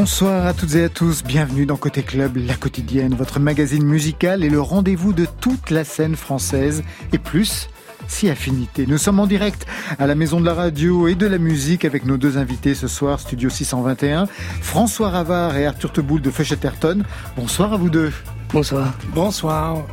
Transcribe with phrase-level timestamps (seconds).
[0.00, 4.44] Bonsoir à toutes et à tous, bienvenue dans Côté Club, la quotidienne, votre magazine musical
[4.44, 7.68] et le rendez-vous de toute la scène française et plus
[8.06, 8.86] si affinité.
[8.86, 9.66] Nous sommes en direct
[9.98, 12.86] à la Maison de la Radio et de la Musique avec nos deux invités ce
[12.86, 14.26] soir, Studio 621,
[14.62, 17.02] François Ravard et Arthur Teboul de Feuchatterton.
[17.36, 18.12] Bonsoir à vous deux.
[18.52, 18.94] Bonsoir.
[19.12, 19.84] Bonsoir.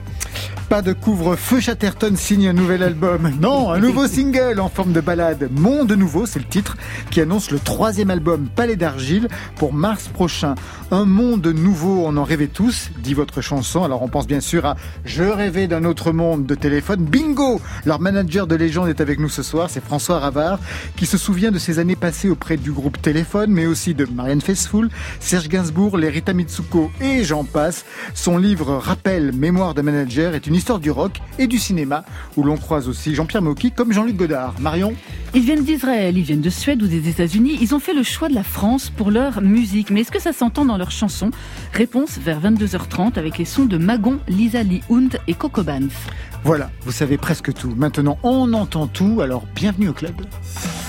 [0.70, 3.32] Pas de couvre-feu, Chatterton signe un nouvel album.
[3.40, 5.50] Non, un nouveau single en forme de balade.
[5.52, 6.76] Monde Nouveau, c'est le titre,
[7.12, 10.56] qui annonce le troisième album Palais d'Argile pour mars prochain.
[10.90, 13.84] Un monde nouveau, on en rêvait tous, dit votre chanson.
[13.84, 17.06] Alors on pense bien sûr à Je rêvais d'un autre monde de téléphone.
[17.06, 20.60] Bingo Leur manager de légende est avec nous ce soir, c'est François Ravard,
[20.96, 24.42] qui se souvient de ses années passées auprès du groupe Téléphone, mais aussi de Marianne
[24.42, 27.86] Faithfull, Serge Gainsbourg, les Rita Mitsuko et j'en passe.
[28.16, 32.04] Son livre Rappel, Mémoire de manager est une histoire du rock et du cinéma,
[32.36, 34.56] où l'on croise aussi Jean-Pierre Mocky comme Jean-Luc Godard.
[34.60, 34.94] Marion
[35.34, 37.58] Ils viennent d'Israël, ils viennent de Suède ou des États-Unis.
[37.62, 39.92] Ils ont fait le choix de la France pour leur musique.
[39.92, 41.32] Mais est-ce que ça s'entend dans leurs chansons?
[41.74, 46.08] Réponse vers 22h30 avec les sons de Magon, Lisa Lee Hund et Coco Banff.
[46.44, 47.74] Voilà, vous savez presque tout.
[47.76, 50.14] Maintenant, on entend tout, alors bienvenue au club.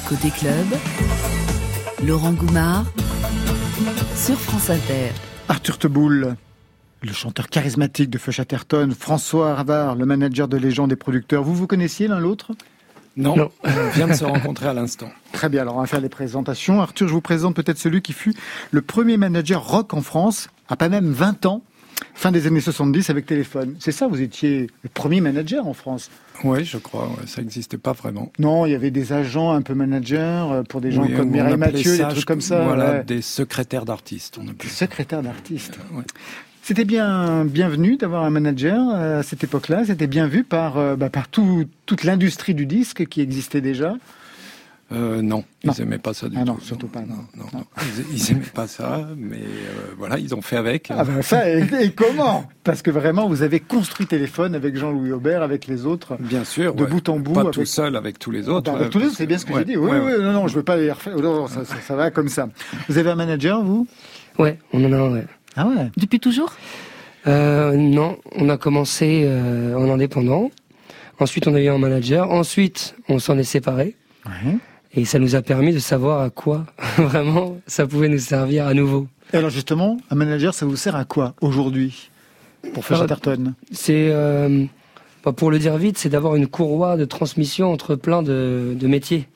[0.09, 0.67] Côté club,
[2.07, 2.85] Laurent Goumard
[4.15, 5.13] sur France Inter.
[5.49, 6.37] Arthur Teboul,
[7.07, 11.43] le chanteur charismatique de Feu Chatterton, François Ravard, le manager de légende des producteurs.
[11.43, 12.53] Vous vous connaissiez l'un l'autre?
[13.17, 15.09] Non, on vient de se rencontrer à l'instant.
[15.33, 16.83] Très bien, alors on va faire les présentations.
[16.83, 18.35] Arthur, je vous présente peut-être celui qui fut
[18.73, 21.63] le premier manager rock en France, à pas même 20 ans,
[22.15, 23.77] fin des années 70 avec Téléphone.
[23.79, 26.11] C'est ça, vous étiez le premier manager en France?
[26.45, 28.31] Oui, je crois, ça n'existait pas vraiment.
[28.39, 31.57] Non, il y avait des agents un peu managers euh, pour des gens comme Mireille
[31.57, 32.65] Mathieu, des trucs comme ça.
[32.65, 34.39] Voilà, des secrétaires d'artistes.
[34.69, 35.79] Secrétaires d'artistes.
[35.95, 36.03] Euh,
[36.67, 39.85] c'était bien bienvenu d'avoir un manager à cette époque-là.
[39.85, 43.95] C'était bien vu par, euh, bah, par toute l'industrie du disque qui existait déjà.
[44.91, 46.47] Euh, non, ils n'aimaient pas ça du ah tout.
[46.47, 47.03] Non, surtout pas.
[47.03, 47.65] Non, non,
[48.13, 50.91] Ils, n'aimaient pas ça, mais euh, voilà, ils ont fait avec.
[50.91, 52.49] Ah ben ça, et, comment?
[52.65, 56.17] Parce que vraiment, vous avez construit téléphone avec Jean-Louis Aubert, avec les autres.
[56.19, 56.75] Bien sûr.
[56.75, 57.33] De bout en bout.
[57.33, 58.73] Pas tout seul, avec tous les autres.
[58.73, 59.77] avec tous les autres, c'est bien ce que j'ai dit.
[59.77, 61.17] Oui, oui, non, non, je veux pas les refaire.
[61.17, 62.49] Non, ça, ça, ça, va comme ça.
[62.89, 63.87] Vous avez un manager, vous?
[64.37, 65.27] Ouais, on en a un, ouais.
[65.57, 66.53] Ah ouais Depuis toujours?
[67.27, 70.51] Euh, non, on a commencé euh, en indépendant.
[71.19, 72.31] Ensuite, on a eu un manager.
[72.31, 73.97] Ensuite, on s'en est séparé.
[74.95, 76.67] Et ça nous a permis de savoir à quoi
[76.99, 79.07] vraiment ça pouvait nous servir à nouveau.
[79.33, 82.11] Et alors justement, un manager, ça vous sert à quoi aujourd'hui
[82.73, 84.65] pour faire Chatterton C'est euh,
[85.33, 89.27] pour le dire vite, c'est d'avoir une courroie de transmission entre plein de, de métiers.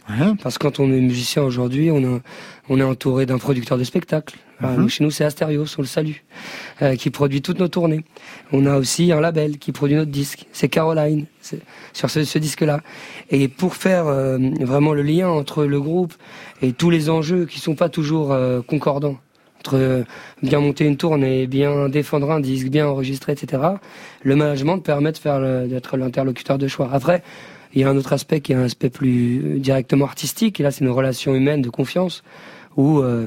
[0.43, 2.21] Parce que quand on est musicien aujourd'hui, on,
[2.69, 4.37] on est entouré d'un producteur de spectacle.
[4.61, 4.89] Mhm.
[4.89, 6.17] Chez nous, c'est Asterios, on le salue,
[6.83, 8.05] euh, qui produit toutes nos tournées.
[8.53, 10.47] On a aussi un label qui produit notre disque.
[10.53, 11.27] C'est Caroline,
[11.93, 12.81] sur ce, ce disque-là.
[13.31, 16.15] Et pour faire euh, vraiment le lien entre le groupe
[16.63, 19.17] et tous les enjeux qui sont pas toujours euh, concordants,
[19.61, 20.05] entre
[20.43, 23.63] bien monter une tournée, bien défendre un disque, bien enregistrer, etc.
[24.23, 26.89] Le management permet d'être l'interlocuteur de choix.
[26.93, 27.23] Après,
[27.75, 30.71] il y a un autre aspect qui est un aspect plus directement artistique, et là
[30.71, 32.23] c'est une relation humaine de confiance,
[32.77, 33.27] où euh,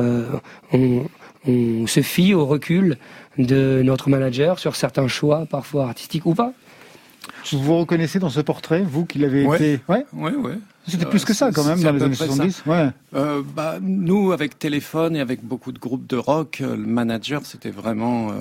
[0.00, 0.24] euh,
[0.72, 2.96] on se fie au recul
[3.38, 6.52] de notre manager sur certains choix, parfois artistiques ou pas.
[7.52, 10.58] Vous vous reconnaissez dans ce portrait, vous qui l'avez été Ouais, ouais, ouais.
[10.86, 12.64] C'était plus que ça quand même dans les années 70.
[12.66, 12.90] Ouais.
[13.14, 17.46] Euh, bah, nous, avec Téléphone et avec beaucoup de groupes de rock, euh, le manager,
[17.46, 18.34] c'était vraiment, euh,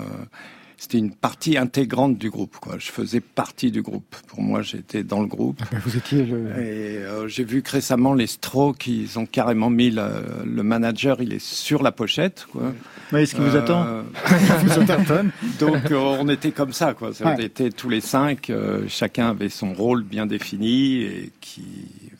[0.83, 2.57] c'était une partie intégrante du groupe.
[2.59, 2.75] Quoi.
[2.77, 4.17] Je faisais partie du groupe.
[4.27, 5.61] Pour moi, j'étais dans le groupe.
[5.61, 6.25] Ah ben, vous étiez.
[6.25, 6.49] Le...
[6.59, 10.03] Et euh, j'ai vu que récemment les Strokes, ils ont carrément mis le,
[10.45, 12.47] le manager, il est sur la pochette.
[12.51, 12.73] Quoi.
[13.13, 14.03] Oui, ce qui vous attend
[14.65, 17.11] vous Donc euh, on était comme ça, quoi.
[17.23, 21.63] On était tous les cinq, euh, chacun avait son rôle bien défini et qui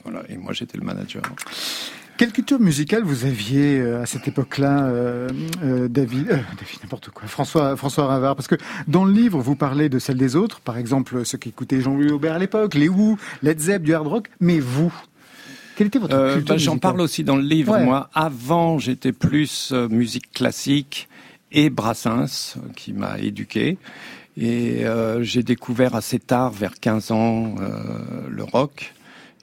[0.05, 0.23] voilà.
[0.29, 1.21] Et moi j'étais le manager.
[2.17, 5.29] Quelle culture musicale vous aviez euh, à cette époque-là, euh,
[5.63, 8.35] euh, David, David n'importe quoi, François, François Ravard?
[8.35, 8.55] Parce que
[8.87, 12.11] dans le livre, vous parlez de celle des autres, par exemple ceux qui écoutaient Jean-Louis
[12.11, 14.93] Aubert à l'époque, les Who, Led Zepp, du hard rock, mais vous
[15.75, 17.79] quelle était votre culture bah, J'en parle aussi dans le livre.
[17.79, 21.09] Moi, avant, j'étais plus musique classique
[21.51, 23.79] et Brassens, qui m'a éduqué.
[24.37, 24.85] Et
[25.21, 27.55] j'ai découvert assez tard, vers 15 ans,
[28.29, 28.93] le rock.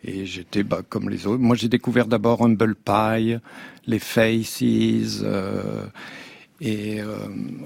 [0.04, 1.42] Et j'étais bah, comme les autres.
[1.42, 3.36] Moi, j'ai découvert d'abord Humble Pie,
[3.86, 5.84] les Faces, euh,
[6.62, 7.06] et euh,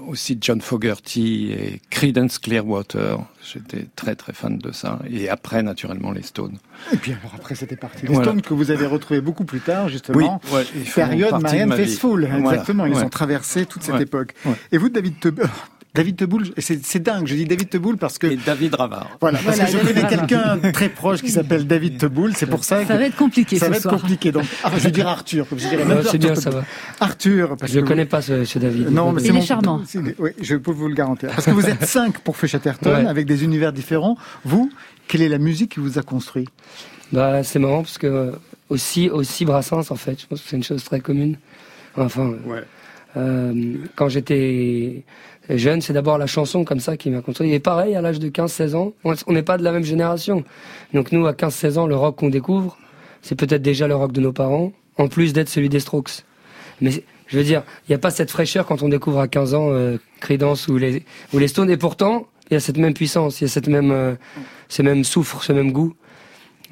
[0.07, 3.19] aussi John Fogerty et Creedence Clearwater.
[3.43, 4.99] J'étais très très fan de ça.
[5.09, 6.57] Et après, naturellement, les Stones.
[6.93, 8.07] Et puis alors après, c'était parti.
[8.07, 10.41] Les Stones que vous avez retrouvés beaucoup plus tard, justement.
[10.51, 10.61] Oui,
[10.93, 12.25] période Marianne Faithfull.
[12.25, 12.85] Exactement.
[12.85, 14.33] Ils ont traversé toute cette époque.
[14.71, 15.49] Et vous, David Teboul,
[15.95, 18.27] David Teboul, c'est dingue, je dis David Teboul parce que...
[18.27, 19.17] Et David Ravard.
[19.21, 22.81] Voilà, parce que je connais quelqu'un très proche qui s'appelle David Teboul, c'est pour ça
[22.81, 22.87] que...
[22.87, 25.47] Ça va être compliqué Ça ce va être compliqué, donc ah, je vais dire Arthur,
[25.47, 26.63] comme je dirais même C'est bien, ça va.
[26.99, 28.91] Arthur, parce je ne connais pas ce, David.
[28.91, 29.41] Non, mais c'est mon...
[29.41, 29.81] charmant.
[30.19, 31.29] Oui, je peux vous le garantir.
[31.29, 34.17] Parce que vous êtes cinq pour Feu Chatterton, avec des univers différents.
[34.43, 34.71] Vous,
[35.07, 36.47] quelle est la musique qui vous a construit?
[37.11, 38.33] Bah, c'est marrant parce que
[38.69, 41.37] aussi, aussi Brassens, en fait, je pense que c'est une chose très commune.
[41.97, 42.63] Enfin, ouais.
[43.17, 45.03] Euh, quand j'étais
[45.49, 47.53] jeune, c'est d'abord la chanson comme ça qui m'a construit.
[47.53, 50.43] Et pareil, à l'âge de 15-16 ans, on n'est pas de la même génération.
[50.93, 52.77] Donc nous, à 15-16 ans, le rock qu'on découvre,
[53.21, 56.23] c'est peut-être déjà le rock de nos parents, en plus d'être celui des Strokes.
[56.81, 59.53] Mais je veux dire, il n'y a pas cette fraîcheur quand on découvre à 15
[59.53, 61.03] ans euh, Creedence ou les,
[61.33, 61.69] ou les Stones.
[61.69, 64.15] Et pourtant, il y a cette même puissance, il y a cette même, euh,
[64.69, 65.95] ce même souffre, ce même goût.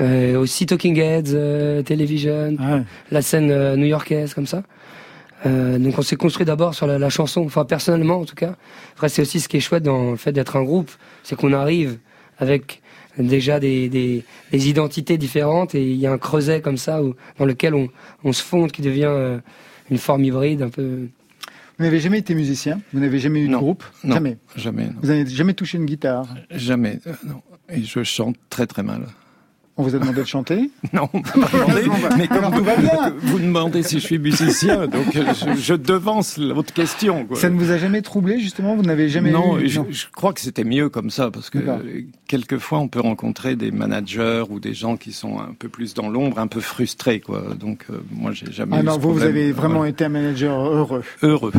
[0.01, 2.79] Euh, aussi Talking Heads, euh, Television, ah
[3.11, 4.63] la scène euh, new-yorkaise comme ça.
[5.45, 8.55] Euh, donc on s'est construit d'abord sur la, la, chanson, enfin personnellement en tout cas.
[8.93, 10.91] Après c'est aussi ce qui est chouette dans le fait d'être un groupe,
[11.23, 11.97] c'est qu'on arrive
[12.39, 12.81] avec
[13.17, 17.15] déjà des, des, des, identités différentes et il y a un creuset comme ça où,
[17.37, 17.89] dans lequel on,
[18.23, 19.39] on se fonde qui devient euh,
[19.91, 21.07] une forme hybride un peu.
[21.77, 22.81] Vous n'avez jamais été musicien?
[22.93, 23.83] Vous n'avez jamais eu de groupe?
[24.03, 24.37] Non, Jamais.
[24.55, 24.89] Jamais.
[25.01, 26.27] Vous n'avez jamais touché une guitare?
[26.51, 26.99] Jamais.
[27.07, 27.41] Euh, non.
[27.69, 29.07] Et je chante très très mal.
[29.75, 31.81] On vous a demandé de chanter Non, demandé,
[32.15, 33.13] mais comme tout va bien.
[33.21, 37.27] Vous demandez si je suis musicien, donc euh, je, devance l'autre question.
[37.33, 39.67] Ça ne vous a jamais troublé, justement Vous n'avez jamais non, eu...
[39.67, 41.57] je, je crois que c'était mieux comme ça, parce que
[42.27, 46.09] quelquefois on peut rencontrer des managers ou des gens qui sont un peu plus dans
[46.09, 47.55] l'ombre, un peu frustrés, quoi.
[47.59, 48.77] Donc euh, moi, j'ai jamais.
[48.77, 51.03] Ah non, vous, vous avez vraiment été un manager heureux.
[51.23, 51.51] Heureux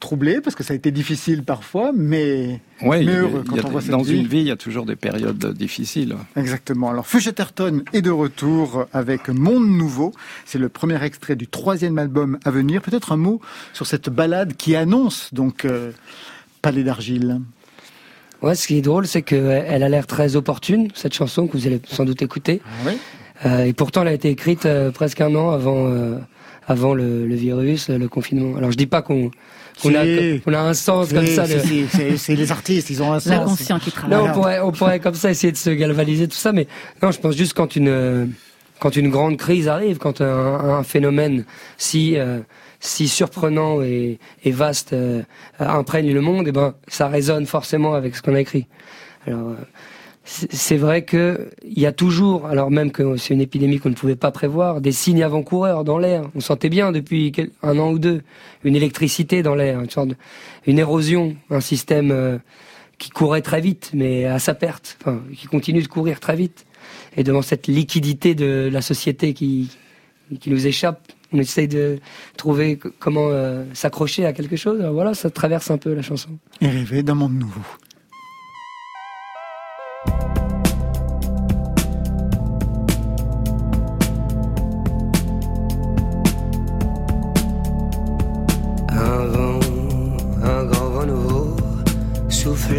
[0.00, 3.90] troublé parce que ça a été difficile parfois, mais, ouais, heureux quand on voit cette
[3.90, 6.16] Dans une vie, il y a toujours des périodes difficiles.
[6.36, 6.90] Exactement.
[6.90, 10.12] Alors, Feuchetterton est de retour avec Monde Nouveau.
[10.46, 12.82] C'est le premier extrait du troisième album à venir.
[12.82, 13.40] Peut-être un mot
[13.72, 15.92] sur cette balade qui annonce donc euh,
[16.62, 17.40] Palais d'argile.
[18.42, 21.66] Ouais, ce qui est drôle, c'est qu'elle a l'air très opportune, cette chanson que vous
[21.66, 22.62] allez sans doute écouter.
[22.64, 22.98] Ah oui.
[23.46, 26.16] Euh, et pourtant, elle a été écrite euh, presque un an avant, euh,
[26.66, 28.56] avant le, le, virus, le confinement.
[28.56, 29.30] Alors, je dis pas qu'on
[29.84, 30.04] on a,
[30.46, 31.44] on a un sens comme ça.
[31.46, 33.30] C'est les artistes, ils ont un sens.
[33.30, 34.18] L'inconscient qui travaille.
[34.18, 36.66] Non, on pourrait, on pourrait comme ça essayer de se galvaniser tout ça, mais
[37.02, 38.32] non, je pense juste quand une
[38.78, 41.44] quand une grande crise arrive, quand un, un phénomène
[41.76, 42.40] si euh,
[42.80, 45.22] si surprenant et, et vaste euh,
[45.58, 48.66] imprègne le monde, et eh ben ça résonne forcément avec ce qu'on a écrit.
[49.26, 49.54] Alors
[50.24, 53.94] c'est vrai que il y a toujours, alors même que c'est une épidémie qu'on ne
[53.94, 56.28] pouvait pas prévoir, des signes avant-coureurs dans l'air.
[56.34, 57.32] On sentait bien depuis
[57.62, 58.22] un an ou deux
[58.64, 60.10] une électricité dans l'air, une sorte
[60.66, 62.38] une érosion, un système euh,
[62.98, 64.98] qui courait très vite, mais à sa perte,
[65.34, 66.66] qui continue de courir très vite.
[67.16, 69.70] Et devant cette liquidité de la société qui
[70.38, 71.00] qui nous échappe,
[71.32, 71.98] on essaye de
[72.36, 74.80] trouver comment euh, s'accrocher à quelque chose.
[74.92, 76.30] Voilà, ça traverse un peu la chanson.
[76.60, 77.62] Et rêver d'un monde nouveau.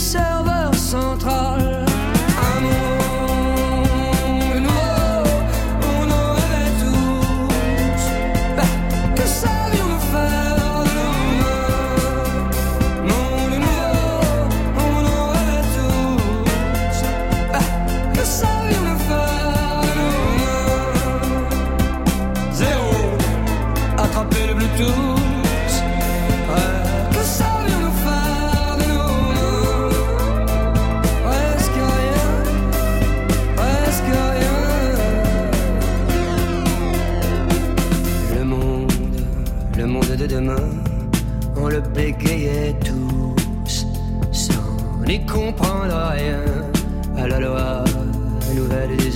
[0.00, 1.79] serveur central.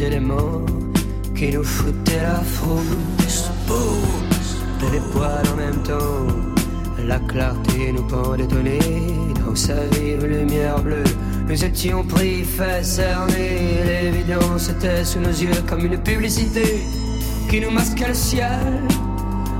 [0.05, 0.65] Des éléments
[1.35, 3.51] qui nous foutaient la frousse.
[4.93, 6.27] les poils en même temps,
[7.07, 11.05] la clarté nous pendait au dans sa vive lumière bleue.
[11.49, 16.83] Nous étions pris, fait cerner, l'évidence était sous nos yeux comme une publicité
[17.51, 18.83] qui nous masquait le ciel.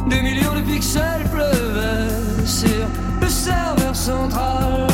[0.09, 2.87] Des millions de pixels pleuvaient sur
[3.21, 4.89] le serveur central.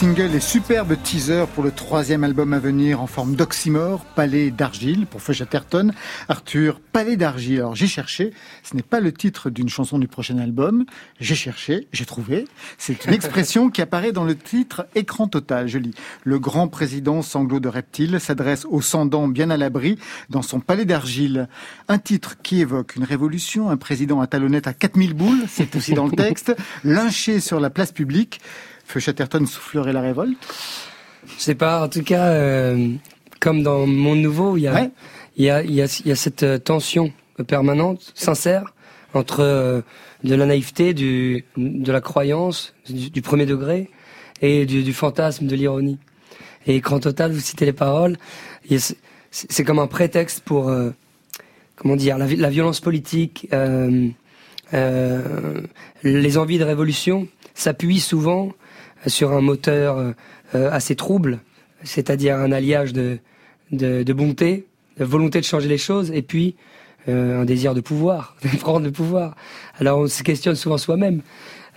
[0.00, 5.04] Single et superbe teaser pour le troisième album à venir en forme d'oxymore, Palais d'argile
[5.04, 5.92] pour Feu Chatterton.
[6.26, 7.58] Arthur, Palais d'argile.
[7.58, 10.86] Alors j'ai cherché, ce n'est pas le titre d'une chanson du prochain album.
[11.20, 12.46] J'ai cherché, j'ai trouvé.
[12.78, 15.68] C'est une expression qui apparaît dans le titre Écran total.
[15.68, 15.92] Je lis.
[16.24, 19.98] Le grand président sanglot de reptile s'adresse aux sans-dents bien à l'abri
[20.30, 21.46] dans son palais d'argile.
[21.88, 25.92] Un titre qui évoque une révolution, un président à talonnette à 4000 boules, c'est aussi
[25.92, 28.40] dans le texte, lynché sur la place publique.
[28.90, 30.36] Feu Chatterton soufflerait la révolte
[31.24, 32.88] Je sais pas, en tout cas, euh,
[33.38, 34.90] comme dans Monde Nouveau, il y a, Ouais.
[35.36, 37.12] il y a, il y a, il y a cette euh, tension
[37.46, 38.74] permanente, sincère,
[39.14, 39.80] entre euh,
[40.24, 43.90] de la naïveté, du, de la croyance, du, du premier degré,
[44.42, 45.98] et du, du fantasme, de l'ironie.
[46.66, 48.16] Et Écran Total, vous citez les paroles,
[49.30, 50.90] c'est comme un prétexte pour, euh,
[51.76, 54.08] comment dire, la, vi- la violence politique, euh,
[56.02, 58.52] les envies de révolution s'appuient souvent
[59.06, 60.14] sur un moteur
[60.54, 61.38] euh, assez trouble,
[61.84, 63.18] c'est-à-dire un alliage de,
[63.72, 64.66] de, de bonté,
[64.98, 66.56] de volonté de changer les choses, et puis
[67.08, 69.36] euh, un désir de pouvoir, de prendre le pouvoir.
[69.78, 71.22] Alors on se questionne souvent soi-même,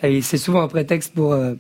[0.01, 1.53] et c'est souvent un prétexte pour euh,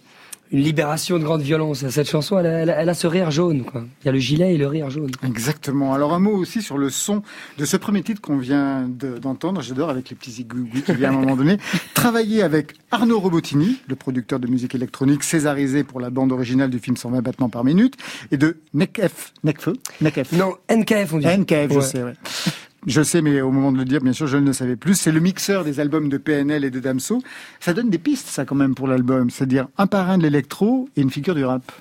[0.51, 1.87] une libération de grande violence.
[1.89, 3.63] Cette chanson, elle a, elle a- elle a ce rire jaune.
[3.63, 3.85] Quoi.
[4.01, 5.09] Il y a le gilet et le rire jaune.
[5.25, 5.93] Exactement.
[5.93, 7.23] Alors un mot aussi sur le son
[7.57, 9.61] de ce premier titre qu'on vient de- d'entendre.
[9.63, 11.57] J'adore avec les petits igouigouis qui viennent à un moment donné.
[11.95, 16.77] Travailler avec Arnaud Robotini, le producteur de musique électronique césarisé pour la bande originale du
[16.79, 17.95] film 120 battements par minute,
[18.31, 20.31] et de Nekf, Nekfeu, Nekf.
[20.33, 21.25] Non, NKF on dit.
[21.27, 21.81] NKF, je Ouais.
[21.81, 22.13] sais, ouais.
[22.87, 24.95] Je sais, mais au moment de le dire, bien sûr, je ne le savais plus.
[24.95, 27.21] C'est le mixeur des albums de PNL et de Damso.
[27.59, 29.29] Ça donne des pistes, ça, quand même, pour l'album.
[29.29, 31.71] C'est-à-dire un parrain de l'électro et une figure du rap.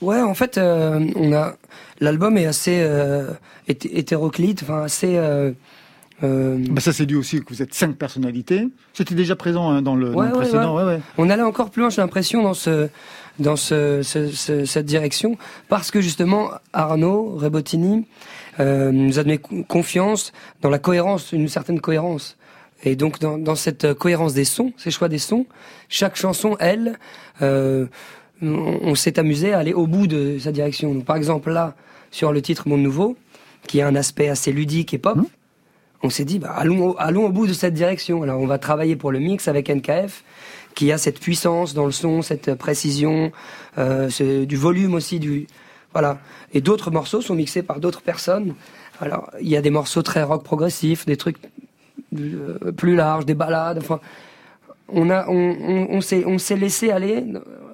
[0.00, 1.54] Ouais, en fait, euh, on a
[2.00, 3.30] l'album est assez euh,
[3.68, 5.16] hété- hétéroclite, enfin assez.
[5.16, 5.52] euh,
[6.22, 8.68] euh, Bah, ça, c'est dû aussi que vous êtes cinq personnalités.
[8.92, 10.76] C'était déjà présent hein, dans le, dans Ouais, le ouais, précédent.
[10.76, 12.88] Ouais, on allait encore plus loin, j'ai l'impression, dans ce
[13.40, 15.36] dans ce, ce- ce- cette direction,
[15.68, 18.00] parce que justement Arnaud Rebotini euh,
[18.58, 20.32] nous a donné co- confiance
[20.62, 22.36] dans la cohérence, une certaine cohérence.
[22.84, 25.46] Et donc dans, dans cette cohérence des sons, ces choix des sons,
[25.88, 26.98] chaque chanson, elle,
[27.42, 27.86] euh,
[28.42, 28.48] on,
[28.82, 30.92] on s'est amusé à aller au bout de sa direction.
[30.94, 31.74] Donc, par exemple là,
[32.10, 33.16] sur le titre Monde Nouveau,
[33.66, 35.18] qui a un aspect assez ludique et pop,
[36.02, 38.22] on s'est dit, bah, allons, au, allons au bout de cette direction.
[38.22, 40.22] Alors, on va travailler pour le mix avec NKF,
[40.74, 43.32] qui a cette puissance dans le son, cette précision,
[43.78, 45.46] euh, ce- du volume aussi, du
[45.94, 46.18] voilà.
[46.52, 48.54] Et d'autres morceaux sont mixés par d'autres personnes.
[49.00, 51.38] Alors, il y a des morceaux très rock progressifs, des trucs
[52.18, 53.78] euh, plus larges, des ballades.
[53.78, 54.00] Enfin,
[54.88, 57.24] on a, on, s'est, on s'est laissé aller,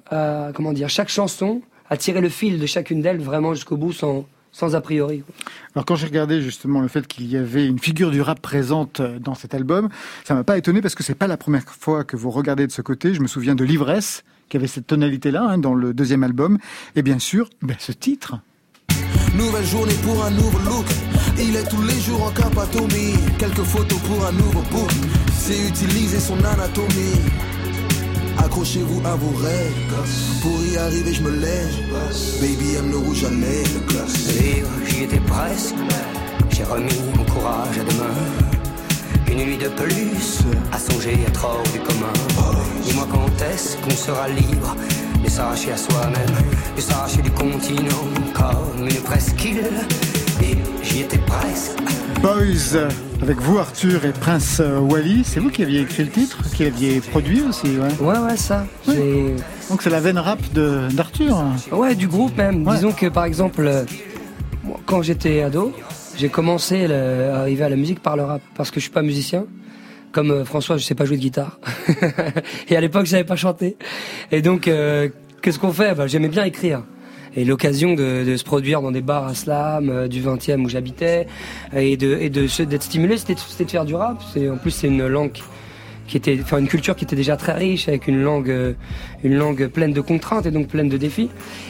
[0.09, 3.91] à, comment dire, chaque chanson, à tirer le fil de chacune d'elles vraiment jusqu'au bout,
[3.91, 5.23] sans, sans a priori.
[5.75, 8.99] Alors quand j'ai regardé justement le fait qu'il y avait une figure du rap présente
[8.99, 9.89] euh, dans cet album,
[10.23, 12.71] ça m'a pas étonné parce que c'est pas la première fois que vous regardez de
[12.71, 13.13] ce côté.
[13.13, 16.57] Je me souviens de l'ivresse qui avait cette tonalité-là hein, dans le deuxième album,
[16.95, 18.35] et bien sûr, ben, ce titre.
[19.33, 20.85] Nouvelle journée pour un nouveau look.
[21.39, 23.15] Il est tous les jours en capatomie.
[23.39, 24.91] Quelques photos pour un nouveau book.
[25.31, 27.21] C'est utiliser son anatomie.
[28.37, 30.41] Accrochez-vous à vos rêves.
[30.41, 31.73] Pour y arriver, je me lève.
[32.41, 34.05] Baby aime le rouge à lèvres.
[34.37, 35.75] Vivre, j'y étais presque.
[36.49, 38.60] J'ai remis mon courage à demain.
[39.31, 40.39] Une nuit de plus
[40.71, 42.11] à songer à être hors du commun.
[42.83, 44.75] Dis-moi quand est-ce qu'on sera libre
[45.23, 46.35] de s'arracher à soi-même,
[46.75, 49.71] de s'arracher du continent comme une presqu'île.
[50.43, 51.77] Et j'y étais presque.
[52.21, 52.87] Boys,
[53.21, 56.63] avec vous Arthur et Prince euh, Wally, c'est vous qui aviez écrit le titre, qui
[56.65, 58.05] l'aviez produit aussi, ouais.
[58.05, 58.65] Ouais, ouais, ça.
[59.69, 61.43] Donc c'est la veine rap de- d'Arthur.
[61.71, 62.67] Ouais, du groupe même.
[62.67, 62.75] Ouais.
[62.75, 63.85] Disons que par exemple, euh,
[64.63, 65.71] moi, quand j'étais ado,
[66.17, 69.01] j'ai commencé à arriver à la musique par le rap, parce que je suis pas
[69.01, 69.45] musicien.
[70.11, 71.59] Comme euh, François, je sais pas jouer de guitare.
[72.69, 73.77] et à l'époque, je savais pas chanter.
[74.31, 75.07] Et donc, euh,
[75.41, 75.95] qu'est-ce qu'on fait?
[75.95, 76.83] Bah, J'aimais bien écrire.
[77.33, 80.69] Et l'occasion de, de se produire dans des bars à slam euh, du 20e où
[80.69, 81.27] j'habitais
[81.73, 84.21] et de et de d'être stimulé, c'était c'était de faire du rap.
[84.33, 85.31] C'est en plus c'est une langue
[86.11, 88.73] qui était, enfin une culture qui était déjà très riche avec une langue, euh,
[89.23, 91.29] une langue pleine de contraintes et donc pleine de défis.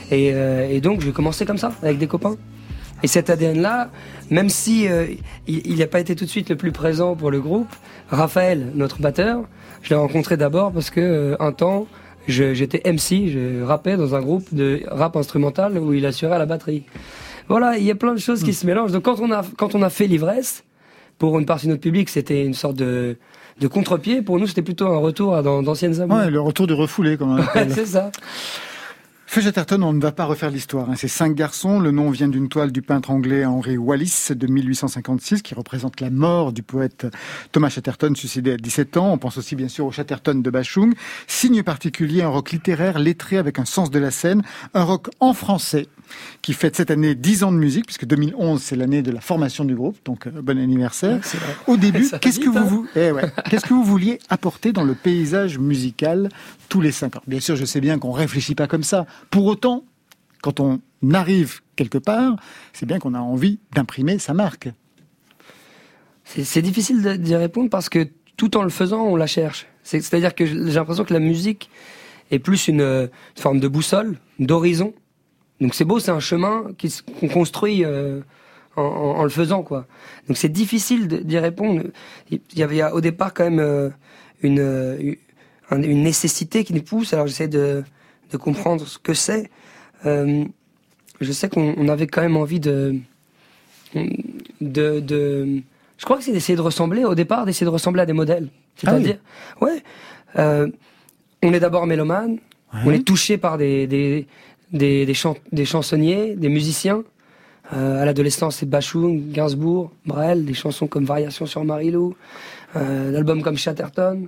[0.10, 2.36] Et, euh, et donc j'ai commencé comme ça avec des copains.
[3.04, 3.90] Et cet ADN-là,
[4.30, 5.08] même si euh,
[5.48, 7.70] il n'a pas été tout de suite le plus présent pour le groupe,
[8.10, 9.44] Raphaël, notre batteur,
[9.82, 11.88] je l'ai rencontré d'abord parce que euh, un temps,
[12.28, 16.84] j'étais MC, je rappais dans un groupe de rap instrumental où il assurait la batterie.
[17.48, 18.54] Voilà, il y a plein de choses qui hmm.
[18.54, 18.92] se mélangent.
[18.92, 20.64] Donc quand on a quand on a fait l'ivresse,
[21.18, 23.18] pour une partie de notre public, c'était une sorte de
[23.60, 24.22] de contre-pied.
[24.22, 26.18] Pour nous, c'était plutôt un retour à d'anciennes amours.
[26.18, 28.12] Ouais, le retour du refoulé, comme on c'est ça.
[29.34, 30.90] Feu Chatterton, on ne va pas refaire l'histoire.
[30.90, 30.96] Hein.
[30.98, 31.80] C'est cinq garçons.
[31.80, 36.10] Le nom vient d'une toile du peintre anglais Henry Wallis de 1856 qui représente la
[36.10, 37.08] mort du poète
[37.54, 39.14] Thomas Chatterton suicidé à 17 ans.
[39.14, 40.94] On pense aussi bien sûr au Chatterton de Bachung.
[41.28, 44.44] Signe particulier, un rock littéraire lettré avec un sens de la scène.
[44.74, 45.88] Un rock en français
[46.42, 49.66] qui fête cette année 10 ans de musique, puisque 2011 c'est l'année de la formation
[49.66, 51.20] du groupe, donc euh, bon anniversaire.
[51.68, 53.00] Au début, qu'est-ce que vous, hein.
[53.00, 53.12] eh
[53.50, 56.30] qu'est-ce que vous vouliez apporter dans le paysage musical
[56.70, 57.22] tous les cinq ans?
[57.28, 59.06] Bien sûr, je sais bien qu'on réfléchit pas comme ça.
[59.30, 59.86] Pour autant,
[60.42, 60.82] quand on
[61.14, 62.36] arrive quelque part,
[62.74, 64.70] c'est bien qu'on a envie d'imprimer sa marque.
[66.26, 69.68] C'est difficile d'y répondre parce que tout en le faisant, on la cherche.
[69.84, 71.70] C'est-à-dire que j'ai l'impression que la musique
[72.30, 74.94] est plus une forme de boussole, d'horizon,
[75.62, 76.66] donc c'est beau, c'est un chemin
[77.20, 78.22] qu'on construit euh,
[78.76, 79.86] en, le faisant, quoi.
[80.28, 81.84] Donc c'est difficile d'y répondre.
[82.32, 83.90] Il y avait au départ quand même euh,
[84.42, 85.14] une, euh,
[85.72, 87.14] une nécessité qui nous pousse.
[87.14, 87.84] Alors j'essaie de,
[88.32, 89.50] de comprendre ce que c'est.
[90.04, 92.96] je sais qu'on avait quand même envie de,
[93.96, 95.62] de, de
[95.98, 98.50] je crois que c'est d'essayer de ressembler au départ, d'essayer de ressembler à des modèles.
[98.76, 99.18] C'est-à-dire,
[99.62, 100.72] ah ouais,
[101.44, 102.40] on est d'abord mélomane,
[102.86, 104.26] on est touché par des, des,
[104.72, 105.16] des, des,
[105.52, 107.04] des chansonniers, des musiciens.
[107.74, 112.16] Euh, à l'adolescence, c'est Bachung, Gainsbourg, Brel, des chansons comme Variation sur Marilou,
[112.76, 114.28] euh, d'albums comme Chatterton.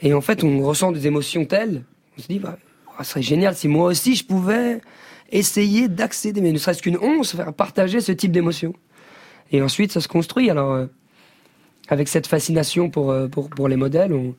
[0.00, 1.82] Et en fait, on ressent des émotions telles,
[2.16, 2.56] on se dit, bah,
[3.04, 4.80] ça serait génial si moi aussi je pouvais
[5.32, 8.74] essayer d'accéder, mais ne serait-ce qu'une once, faire partager ce type d'émotions.
[9.52, 10.50] Et ensuite, ça se construit.
[10.50, 10.86] Alors, euh,
[11.88, 14.34] avec cette fascination pour, euh, pour, pour les modèles, on,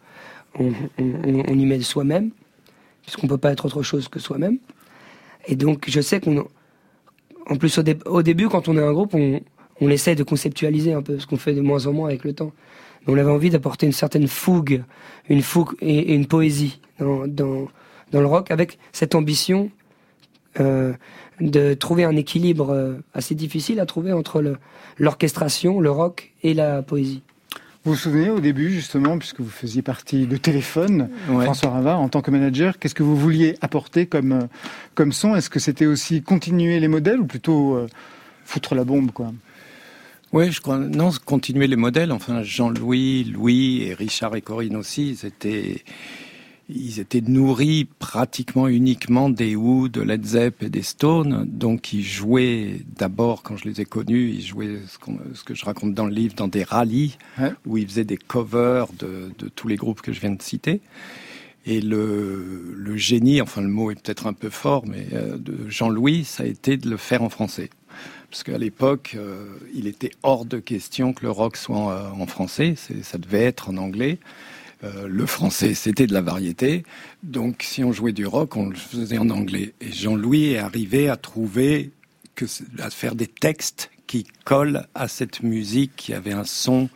[0.60, 2.32] on, on, y met soi-même,
[3.04, 4.58] puisqu'on peut pas être autre chose que soi-même.
[5.48, 6.46] Et donc, je sais qu'on,
[7.50, 9.42] en plus, au, début, quand on est un groupe, on,
[9.80, 12.34] on essaie de conceptualiser un peu ce qu'on fait de moins en moins avec le
[12.34, 12.52] temps.
[13.08, 14.84] On avait envie d'apporter une certaine fougue,
[15.28, 17.68] une fougue et, une poésie dans, dans,
[18.12, 19.70] dans, le rock, avec cette ambition
[20.60, 20.94] euh,
[21.40, 24.58] de trouver un équilibre euh, assez difficile à trouver entre
[24.98, 27.24] l'orchestration, le rock et la poésie.
[27.84, 32.10] Vous vous souvenez au début, justement, puisque vous faisiez partie de Téléphone, François Ravard, en
[32.10, 34.42] tant que manager, qu'est-ce que vous vouliez apporter comme, euh,
[34.94, 35.36] comme son?
[35.36, 37.88] Est-ce que c'était aussi continuer les modèles ou plutôt euh,
[38.46, 39.34] foutre la bombe, quoi?
[40.32, 40.78] Oui, je crois.
[40.78, 42.12] Non, continuer les modèles.
[42.12, 45.82] Enfin, Jean-Louis, Louis et Richard et Corinne aussi, c'était ils
[46.70, 51.46] étaient nourris pratiquement uniquement des Who, de Led Zepp et des Stones.
[51.48, 55.94] Donc ils jouaient d'abord, quand je les ai connus, ils jouaient ce, que je raconte
[55.94, 57.18] dans le livre, dans des rallyes
[57.66, 60.82] où ils faisaient des covers de, tous les groupes que je viens de citer.
[61.66, 65.70] Et le, le génie, enfin le mot est peut-être un peu fort, mais euh, de
[65.70, 67.70] Jean-Louis, ça a été de le faire en français.
[68.32, 72.26] Parce qu'à l'époque, euh, il était hors de question que le rock soit euh, en
[72.26, 74.20] français, ça devait être en anglais.
[74.84, 76.84] Euh, le français, c'était de la variété.
[77.24, 79.74] Donc, si on jouait du rock, on le faisait en anglais.
[79.80, 81.92] Et Jean-Louis est arrivé à trouver
[82.80, 86.90] à faire des textes qui collent à cette musique qui avait un son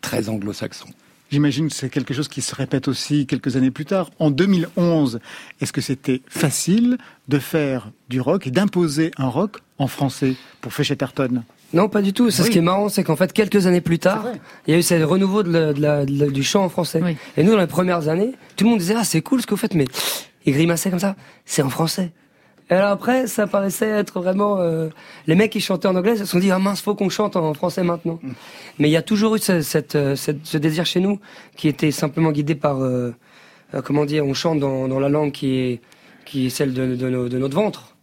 [0.00, 0.88] très anglo-saxon.
[1.30, 4.10] J'imagine que c'est quelque chose qui se répète aussi quelques années plus tard.
[4.18, 5.20] En 2011,
[5.60, 6.96] est-ce que c'était facile
[7.28, 11.42] de faire du rock et d'imposer un rock en français pour Feshetterton
[11.74, 12.30] non, pas du tout.
[12.30, 14.26] C'est ce qui est marrant, c'est qu'en fait, quelques années plus tard,
[14.66, 17.02] il y a eu ce renouveau de du chant en français.
[17.36, 19.50] Et nous, dans les premières années, tout le monde disait ah c'est cool ce que
[19.50, 19.86] vous faites, mais
[20.46, 21.16] ils grimaçaient comme ça.
[21.44, 22.12] C'est en français.
[22.70, 24.88] Et alors après, ça paraissait être vraiment euh,
[25.26, 27.54] les mecs qui chantaient en anglais se sont dit ah mince faut qu'on chante en
[27.54, 28.18] français maintenant.
[28.22, 28.30] Mm.
[28.78, 31.18] Mais il y a toujours eu ce, cette, euh, cette, ce désir chez nous
[31.56, 33.14] qui était simplement guidé par euh,
[33.84, 35.80] comment dire on chante dans, dans, la langue qui est
[36.26, 37.96] qui est celle de, de, de notre ventre.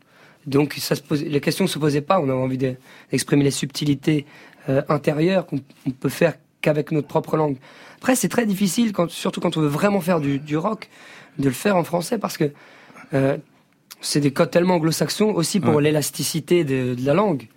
[0.46, 2.20] Donc ça se posait, les questions ne se posaient pas.
[2.20, 4.26] On avait envie d'exprimer les subtilités
[4.70, 5.60] euh, intérieures qu'on
[6.00, 7.58] peut faire qu'avec notre propre langue.
[7.98, 10.90] Après, c'est très difficile, quand, surtout quand on veut vraiment faire du, du rock,
[11.40, 12.52] de le faire en français parce que
[13.14, 13.38] euh,
[14.02, 17.48] c'est des codes tellement anglo-saxons aussi pour l'élasticité de, de, la langue.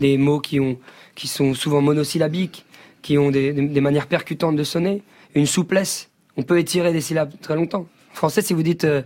[0.00, 0.78] Des mots qui, ont,
[1.14, 2.64] qui sont souvent monosyllabiques,
[3.02, 5.02] qui ont des, des, manières percutantes de sonner,
[5.34, 6.08] une souplesse.
[6.36, 7.86] On peut étirer des syllabes très longtemps.
[8.12, 9.02] En français, si vous dites euh,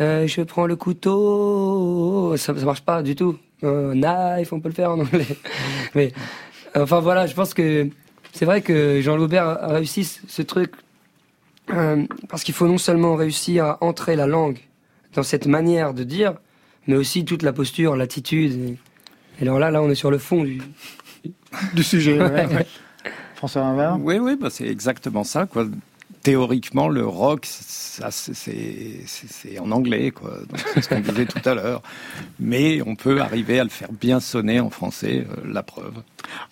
[0.00, 3.38] euh, je prends le couteau, ça, ça marche pas du tout.
[3.64, 5.26] Euh, knife, on peut le faire en anglais.
[5.94, 6.12] Mais
[6.74, 7.88] enfin voilà, je pense que
[8.32, 10.72] c'est vrai que Jean Laubert a réussi ce truc
[11.72, 14.58] euh, parce qu'il faut non seulement réussir à entrer la langue
[15.14, 16.34] dans cette manière de dire,
[16.86, 18.76] mais aussi toute la posture, l'attitude.
[19.40, 20.60] Et alors là, là, on est sur le fond du,
[21.74, 22.18] du sujet.
[23.34, 25.46] François Oui, oui, bah c'est exactement ça.
[25.46, 25.66] Quoi
[26.26, 28.02] théoriquement, le rock, c'est
[29.60, 30.38] en anglais, quoi.
[30.74, 31.82] C'est ce qu'on disait tout à l'heure.
[32.40, 35.94] Mais on peut arriver à le faire bien sonner en français, euh, la preuve.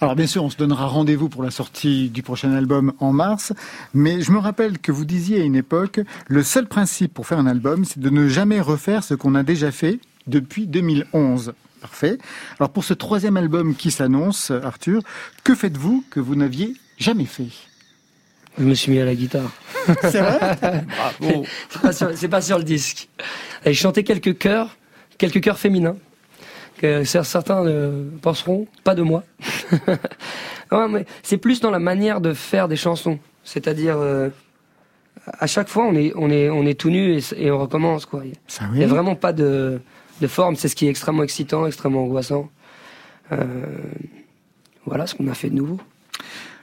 [0.00, 3.52] Alors bien sûr, on se donnera rendez-vous pour la sortie du prochain album en mars.
[3.94, 7.40] Mais je me rappelle que vous disiez à une époque, le seul principe pour faire
[7.40, 11.52] un album, c'est de ne jamais refaire ce qu'on a déjà fait depuis 2011.
[11.80, 12.18] Parfait.
[12.60, 15.02] Alors pour ce troisième album qui s'annonce, Arthur,
[15.42, 17.48] que faites-vous que vous n'aviez jamais fait?
[18.58, 19.50] Je me suis mis à la guitare.
[20.02, 20.56] C'est vrai
[21.20, 21.44] Bravo.
[22.14, 23.08] c'est pas, sur le disque.
[23.64, 24.76] Et je chantais quelques chœurs,
[25.18, 25.96] quelques chœurs féminins,
[26.78, 27.64] que certains
[28.22, 29.24] penseront, pas de moi.
[31.22, 33.18] c'est plus dans la manière de faire des chansons.
[33.44, 34.30] C'est-à-dire, euh,
[35.26, 38.06] à chaque fois, on est, on est, on est tout nu et, on recommence.
[38.06, 38.22] Quoi.
[38.24, 39.80] Il n'y a vraiment pas de,
[40.20, 40.56] de forme.
[40.56, 42.50] C'est ce qui est extrêmement excitant, extrêmement angoissant.
[43.32, 43.44] Euh,
[44.86, 45.78] voilà ce qu'on a fait de nouveau.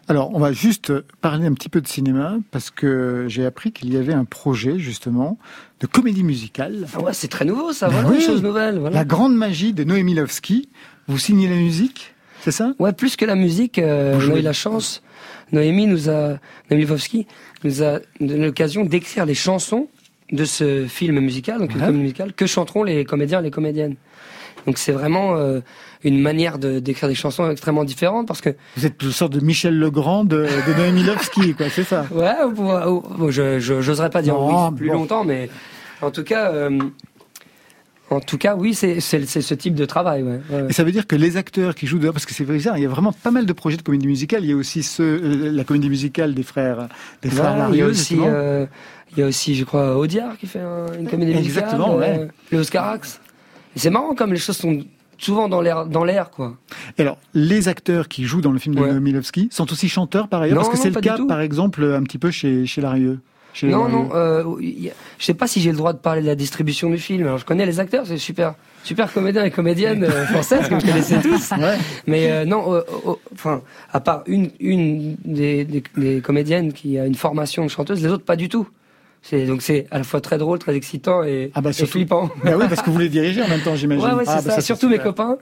[0.07, 3.93] Alors, on va juste parler un petit peu de cinéma parce que j'ai appris qu'il
[3.93, 5.37] y avait un projet justement
[5.79, 6.87] de comédie musicale.
[6.93, 7.87] Ah ouais, c'est très nouveau, ça.
[7.87, 8.79] Ben voilà, une chose nouvelle.
[8.79, 8.95] Voilà.
[8.95, 10.69] La grande magie de Noémie Lovski.
[11.07, 12.73] Vous signez la musique, c'est ça?
[12.79, 15.03] Ouais, plus que la musique, euh, on a eu la chance.
[15.51, 16.37] Noémie nous a,
[16.69, 17.27] Noémie Lovski
[17.63, 19.87] nous a donné l'occasion d'écrire les chansons
[20.31, 23.95] de ce film musical, donc une comédie musicale, que chanteront les comédiens et les comédiennes.
[24.65, 25.59] Donc c'est vraiment euh,
[26.03, 29.39] une manière de d'écrire des chansons extrêmement différentes parce que vous êtes une sorte de
[29.39, 32.05] Michel Legrand de, de Noémie Lovski, quoi, c'est ça?
[32.11, 32.33] Ouais,
[33.29, 35.49] je j'oserais pas dire oui plus longtemps, mais
[36.01, 36.51] en tout cas.
[36.51, 36.79] Euh,
[38.09, 40.21] en tout cas, oui, c'est ce type de travail.
[40.21, 42.57] Ouais, Et ça veut dire que les acteurs qui jouent dehors, parce que c'est vrai,
[42.57, 44.43] il y a vraiment pas mal de projets de comédie musicale.
[44.43, 46.89] Il y a aussi ce, euh, la comédie musicale des frères,
[47.21, 48.65] des frères Il y a aussi, euh,
[49.13, 50.59] il y a aussi, je crois, Audiard qui fait
[50.99, 51.63] une comédie musicale.
[51.63, 52.27] Exactement, ouais.
[52.51, 53.21] Le Oscarax.
[53.77, 54.83] C'est marrant comme les choses sont
[55.21, 56.57] souvent dans l'air, dans l'air, quoi.
[56.97, 59.47] Et alors, les acteurs qui jouent dans le film de ouais.
[59.51, 62.31] sont aussi chanteurs par ailleurs, parce que c'est le cas, par exemple, un petit peu
[62.31, 63.19] chez, chez Larieux.
[63.63, 66.89] non, non, euh, je sais pas si j'ai le droit de parler de la distribution
[66.89, 67.23] du film.
[67.23, 70.85] Alors, je connais les acteurs, c'est super, super comédiens et comédiennes euh, françaises que je
[70.85, 71.51] connaissais tous.
[72.07, 72.81] Mais euh, non,
[73.33, 78.01] enfin, à part une, une des, des, des comédiennes qui a une formation de chanteuse,
[78.03, 78.67] les autres pas du tout.
[79.23, 82.29] C'est donc c'est à la fois très drôle, très excitant et, ah bah flippant.
[82.43, 84.03] Bah oui, parce que vous les dirigez en même temps, j'imagine.
[84.03, 84.61] Ouais, ouais, c'est ah, bah ça.
[84.61, 85.37] Surtout mes copains.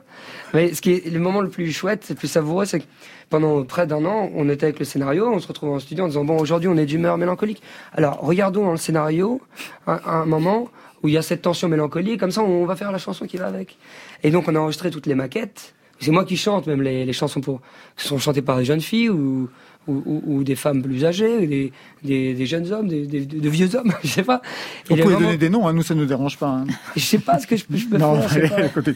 [0.53, 2.85] Mais ce qui est le moment le plus chouette, le plus savoureux, c'est que
[3.29, 6.07] pendant près d'un an, on était avec le scénario, on se retrouve en studio en
[6.07, 7.61] disant bon, aujourd'hui, on est d'humeur mélancolique.
[7.93, 9.41] Alors, regardons dans le scénario
[9.87, 10.67] un, un moment
[11.01, 13.37] où il y a cette tension mélancolique, comme ça, on va faire la chanson qui
[13.37, 13.77] va avec.
[14.23, 15.73] Et donc, on a enregistré toutes les maquettes.
[15.99, 17.61] C'est moi qui chante même les, les chansons pour
[17.97, 19.49] qui sont chantées par des jeunes filles ou
[19.89, 21.71] ou, des femmes plus âgées,
[22.03, 24.41] des, des, jeunes hommes, des, de vieux hommes, je sais pas.
[24.87, 26.49] Vous pouvez donner des noms, hein, nous ça nous dérange pas.
[26.49, 26.65] Hein.
[26.95, 28.73] Je sais pas ce que je, peux faire.
[28.73, 28.95] Côté.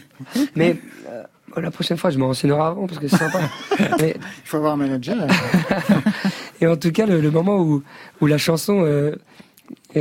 [0.56, 0.78] Mais
[1.10, 1.24] euh,
[1.62, 3.42] la prochaine fois, je me renseignerai avant parce que c'est sympa.
[4.00, 5.28] Il faut avoir un manager.
[6.62, 7.84] et en tout cas, le, moment où,
[8.22, 9.16] où la chanson euh,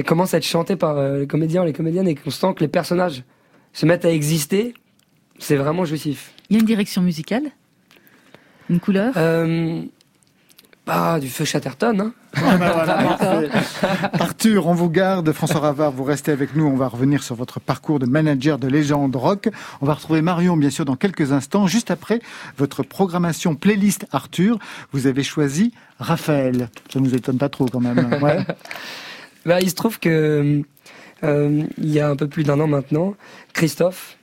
[0.07, 2.69] commence à être chantée par euh, les comédiens, les comédiennes, et qu'on sent que les
[2.69, 3.23] personnages
[3.73, 4.75] se mettent à exister,
[5.39, 6.33] c'est vraiment jouissif.
[6.51, 7.45] Il y a une direction musicale?
[8.69, 9.15] Une couleur?
[10.89, 13.19] Ah, du feu Chatterton, hein ah, bah,
[14.15, 15.31] Arthur, on vous garde.
[15.31, 16.67] François Ravard, vous restez avec nous.
[16.67, 19.49] On va revenir sur votre parcours de manager de légende rock.
[19.81, 21.69] On va retrouver Marion, bien sûr, dans quelques instants.
[21.69, 22.21] Juste après
[22.59, 24.59] votre programmation playlist Arthur,
[24.93, 26.69] vous avez choisi Raphaël.
[26.93, 28.19] Ça nous étonne pas trop, quand même.
[28.21, 28.39] Ouais.
[29.47, 30.63] bah, il se trouve que,
[31.23, 33.15] euh, il y a un peu plus d'un an maintenant,
[33.53, 34.17] Christophe,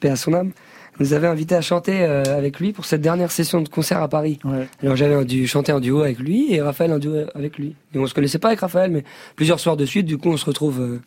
[0.00, 0.50] paix à son âme,
[0.98, 4.08] nous avait invité à chanter euh, avec lui pour cette dernière session de concert à
[4.08, 4.38] Paris.
[4.82, 7.74] Alors j'avais dû chanter en duo avec lui et Raphaël en duo avec lui.
[7.94, 9.04] Et on se connaissait pas avec Raphaël, mais
[9.36, 11.00] plusieurs soirs de suite, du coup on se retrouve euh,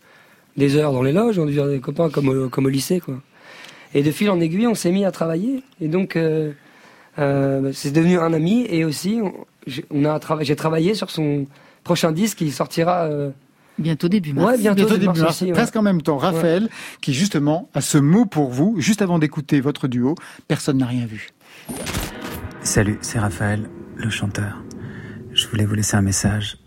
[0.58, 3.16] des heures dans les loges, on devient des copains comme au, comme au lycée, quoi.
[3.96, 5.62] Et de fil en aiguille, on s'est mis à travailler.
[5.80, 6.52] Et donc euh,
[7.18, 9.20] bah, c'est devenu un ami et aussi
[9.92, 11.46] on, a j'ai travaillé sur son
[11.84, 13.08] prochain disque qui sortira
[13.80, 14.52] Bientôt début mars.
[14.52, 15.44] Ouais, bientôt, début mars.
[15.54, 16.18] Presque en même temps.
[16.18, 16.70] Raphaël,
[17.02, 20.16] qui justement a ce mot pour vous, juste avant d'écouter votre duo,
[20.48, 21.30] personne n'a rien vu.
[22.62, 24.62] Salut, c'est Raphaël, le chanteur.
[25.34, 26.58] Je voulais vous laisser un message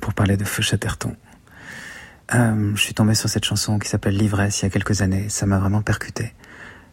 [0.00, 1.16] pour parler de Feu Chatterton.
[2.34, 5.28] Euh, je suis tombé sur cette chanson qui s'appelle L'ivresse il y a quelques années.
[5.28, 6.32] Ça m'a vraiment percuté.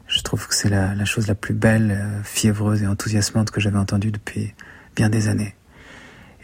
[0.08, 3.62] Je trouve que c'est la, la, chose la plus belle, euh, fiévreuse et enthousiasmante que
[3.62, 4.54] j'avais entendue depuis
[4.96, 5.56] bien des années.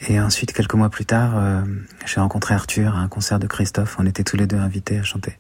[0.01, 1.61] Et ensuite, quelques mois plus tard, euh,
[2.05, 3.97] j'ai rencontré Arthur à un concert de Christophe.
[3.99, 5.37] On était tous les deux invités à chanter.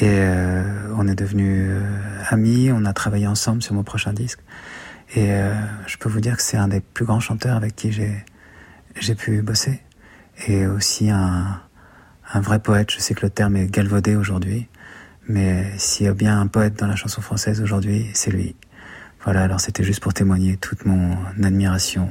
[0.00, 4.40] Et euh, on est devenus euh, amis, on a travaillé ensemble sur mon prochain disque.
[5.16, 5.30] Et
[5.86, 8.24] je peux vous dire que c'est un des plus grands chanteurs avec qui j'ai
[8.98, 9.80] j'ai pu bosser.
[10.48, 11.60] Et aussi un,
[12.32, 12.90] un vrai poète.
[12.90, 14.66] Je sais que le terme est galvaudé aujourd'hui.
[15.28, 18.56] Mais s'il y a bien un poète dans la chanson française aujourd'hui, c'est lui.
[19.22, 22.10] Voilà, alors c'était juste pour témoigner toute mon admiration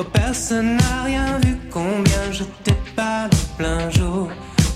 [0.00, 4.30] Oh, personne n'a rien vu combien j'étais pâle en plein jour.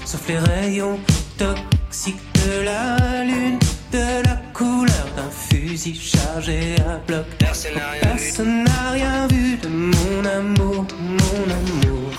[0.04, 0.98] Sauf les rayons
[1.38, 3.58] toxiques de la lune,
[3.90, 7.24] de la couleur d'un fusil chargé à bloc.
[7.38, 12.10] Personne n'a rien, vu de mon amour, mon amour.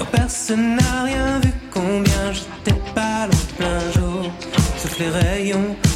[0.00, 4.32] Oh, personne n'a rien vu combien j'étais pâle en plein jour.
[4.78, 5.91] Sauf les rayons toxiques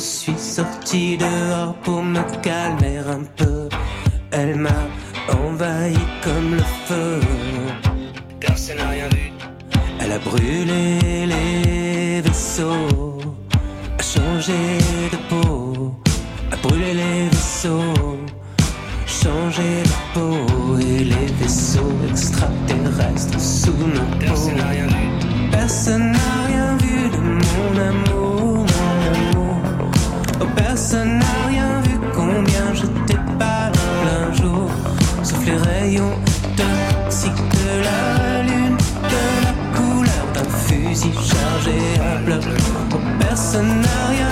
[0.00, 3.68] Je suis sorti dehors pour me calmer un peu.
[4.30, 4.82] Elle m'a
[5.28, 7.20] envahi comme le feu.
[8.40, 9.30] Personne n'a rien vu.
[10.00, 13.18] Elle a brûlé les vaisseaux,
[13.98, 14.78] a changé
[15.12, 15.94] de peau,
[16.50, 18.18] a brûlé les vaisseaux,
[19.06, 24.18] changé de peau et les vaisseaux extraterrestres sous nos peaux.
[24.18, 25.06] Personne n'a rien vu.
[25.50, 28.19] Personne n'a rien vu de mon amour,
[30.90, 33.70] personne n'a rien vu combien j'étais pas
[34.02, 34.68] plein jour,
[35.22, 36.16] sauf les rayons
[36.56, 38.76] toxiques de la lune,
[39.14, 42.42] de la couleur d'un fusil chargé à bloc.
[43.20, 44.29] Personne n'a rien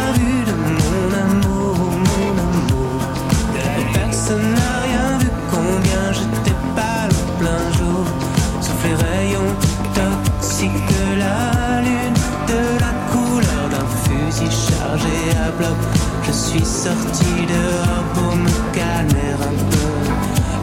[16.26, 19.90] Je suis sorti dehors pour me calmer un peu.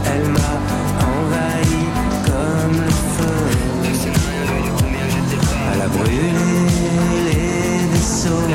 [0.05, 0.53] Elle m'a
[1.11, 1.81] envahi
[2.25, 3.39] comme le feu.
[5.73, 6.31] Elle a brûlé
[7.25, 8.47] les vaisseaux,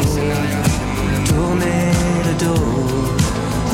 [1.27, 1.79] tourné
[2.27, 2.71] le dos,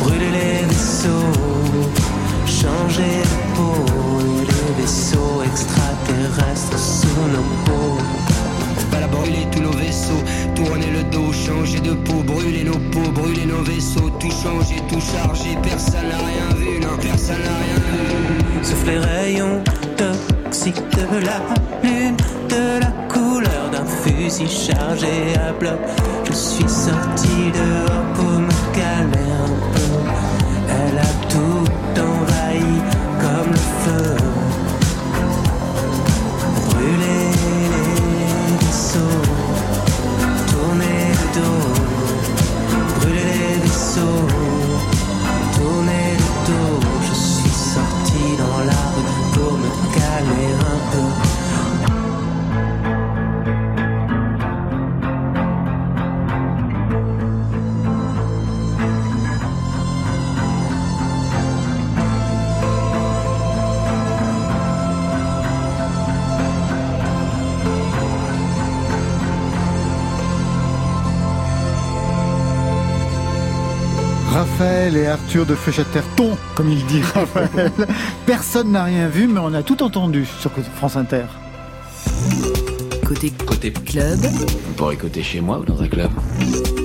[0.01, 1.33] brûlé les vaisseaux,
[2.47, 3.79] changé de peau.
[4.41, 7.99] Les vaisseaux extraterrestres sous nos peaux.
[9.11, 10.23] Brûlé tous nos vaisseaux,
[10.55, 15.01] tourné le dos, changé de peau, brûlé nos peaux, brûlé nos vaisseaux, tout changé, tout
[15.01, 18.65] chargé, personne n'a rien vu, non, personne n'a rien vu.
[18.65, 19.63] Sauf les rayons
[19.97, 21.41] toxiques de la
[21.89, 22.17] lune,
[22.49, 25.79] de la couleur d'un fusil chargé à bloc.
[26.25, 29.91] Je suis sorti dehors pour me calmer un peu.
[30.69, 32.81] Elle a tout envahi
[33.21, 34.16] comme le feu.
[75.27, 77.73] Arthur de Feuchaterton, comme il dit Raphaël.
[78.27, 81.25] Personne n'a rien vu, mais on a tout entendu sur France Inter.
[83.05, 84.21] Côté, Côté club,
[84.71, 86.13] On pourrait écouter chez moi ou dans un club.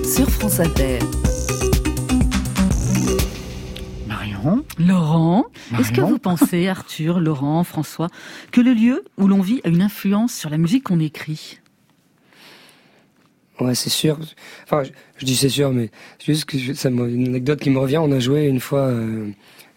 [0.03, 0.97] sur France Inter.
[4.07, 5.45] Marion Laurent,
[5.79, 8.07] est-ce que vous pensez, Arthur, Laurent, François,
[8.51, 11.60] que le lieu où l'on vit a une influence sur la musique qu'on écrit?
[13.61, 14.17] Ouais, c'est sûr.
[14.63, 17.69] Enfin, je, je dis c'est sûr, mais c'est juste que je- ça une anecdote qui
[17.69, 17.97] me revient.
[17.99, 19.27] On a joué une fois euh,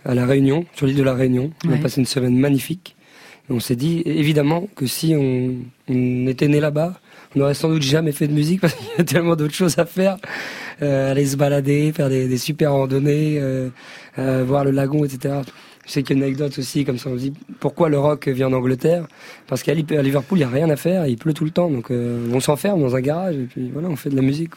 [0.05, 1.53] à la Réunion, sur l'île de la Réunion.
[1.65, 1.79] On Ouais.
[1.79, 2.97] a passé une semaine magnifique.
[3.51, 5.55] Et on s'est dit évidemment que si on,
[5.89, 6.99] on était né là-bas,
[7.37, 9.79] on n'aurait sans doute jamais fait de musique parce qu'il y a tellement d'autres choses
[9.79, 10.17] à faire.
[10.83, 13.69] Euh, aller se balader, faire des, des super randonnées, euh,
[14.17, 15.35] voir le lagon, etc.
[15.87, 19.07] A une anecdote aussi, comme ça on se dit pourquoi le rock vient d'Angleterre?
[19.47, 21.91] Parce qu'à Liverpool, il n'y a rien à faire, il pleut tout le temps, donc
[21.91, 24.53] euh, on s'enferme dans un garage et puis voilà, on fait de la musique.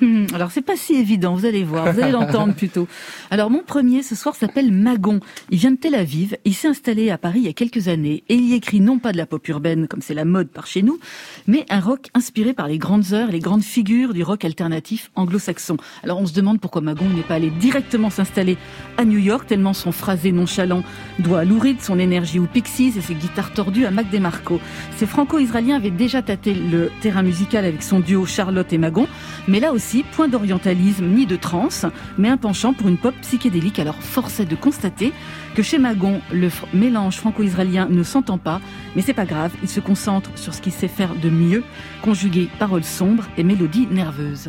[0.00, 2.88] Hmm, alors c'est pas si évident, vous allez voir, vous allez l'entendre plutôt.
[3.30, 5.20] Alors mon premier ce soir s'appelle Magon.
[5.50, 8.24] Il vient de Tel Aviv, il s'est installé à Paris il y a quelques années
[8.28, 10.66] et il y écrit non pas de la pop urbaine comme c'est la mode par
[10.66, 10.98] chez nous,
[11.46, 15.76] mais un rock inspiré par les grandes heures, les grandes figures du rock alternatif anglo-saxon.
[16.02, 18.56] Alors on se demande pourquoi Magon n'est pas allé directement s'installer
[18.96, 20.82] à New York tellement son phrasé nonchalant
[21.18, 21.44] doit à
[21.80, 24.60] son énergie aux Pixies et ses guitares tordues à Mac DeMarco.
[24.96, 29.06] Ces franco-israéliens avaient déjà tâté le terrain musical avec son duo Charlotte et Magon,
[29.46, 31.86] mais là aussi point d'orientalisme ni de trance,
[32.18, 33.78] mais un penchant pour une pop psychédélique.
[33.78, 35.12] Alors force est de constater
[35.54, 38.60] que chez Magon, le mélange franco-israélien ne s'entend pas,
[38.94, 41.64] mais c'est pas grave, il se concentre sur ce qu'il sait faire de mieux,
[42.02, 44.48] conjuguer paroles sombres et mélodies nerveuses.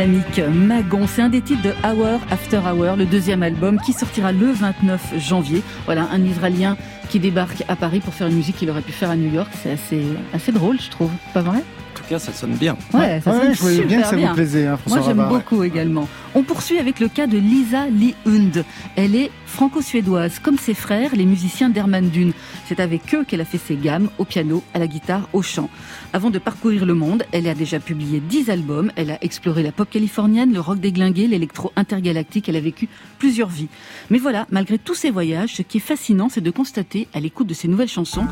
[0.00, 4.32] Aérodynamique Magon, c'est un des titres de Hour After Hour, le deuxième album qui sortira
[4.32, 5.62] le 29 janvier.
[5.84, 6.78] Voilà, un Israélien
[7.10, 9.50] qui débarque à Paris pour faire une musique qu'il aurait pu faire à New York.
[9.62, 11.10] C'est assez, assez drôle, je trouve.
[11.34, 11.58] Pas vrai?
[11.58, 12.78] En tout cas, ça sonne bien.
[12.94, 16.08] Ouais, ça je voyais bien que ça vous plaisait, hein, Moi, j'aime beaucoup également.
[16.34, 18.64] On poursuit avec le cas de Lisa Lee Hund.
[18.94, 22.32] Elle est franco-suédoise, comme ses frères, les musiciens d'Herman Dune.
[22.66, 25.68] C'est avec eux qu'elle a fait ses gammes, au piano, à la guitare, au chant.
[26.12, 29.72] Avant de parcourir le monde, elle a déjà publié 10 albums, elle a exploré la
[29.72, 33.68] pop californienne, le rock déglingué, l'électro intergalactique, elle a vécu plusieurs vies.
[34.08, 37.48] Mais voilà, malgré tous ces voyages, ce qui est fascinant, c'est de constater, à l'écoute
[37.48, 38.26] de ces nouvelles chansons,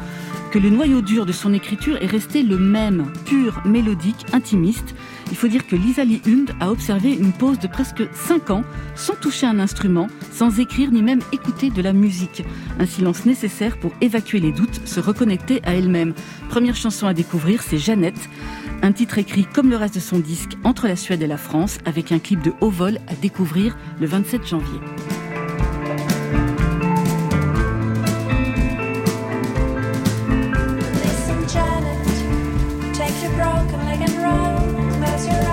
[0.53, 4.68] que le noyau dur de son écriture est resté le même, pur, mélodique, intimiste.
[5.31, 8.65] Il faut dire que Lisa Lee Hund a observé une pause de presque 5 ans
[8.95, 12.43] sans toucher un instrument, sans écrire ni même écouter de la musique.
[12.79, 16.15] Un silence nécessaire pour évacuer les doutes, se reconnecter à elle-même.
[16.49, 18.29] Première chanson à découvrir, c'est Jeannette.
[18.83, 21.79] Un titre écrit comme le reste de son disque entre la Suède et la France,
[21.85, 24.81] avec un clip de haut vol à découvrir le 27 janvier.
[33.37, 35.48] broken leg and run, close your eyes.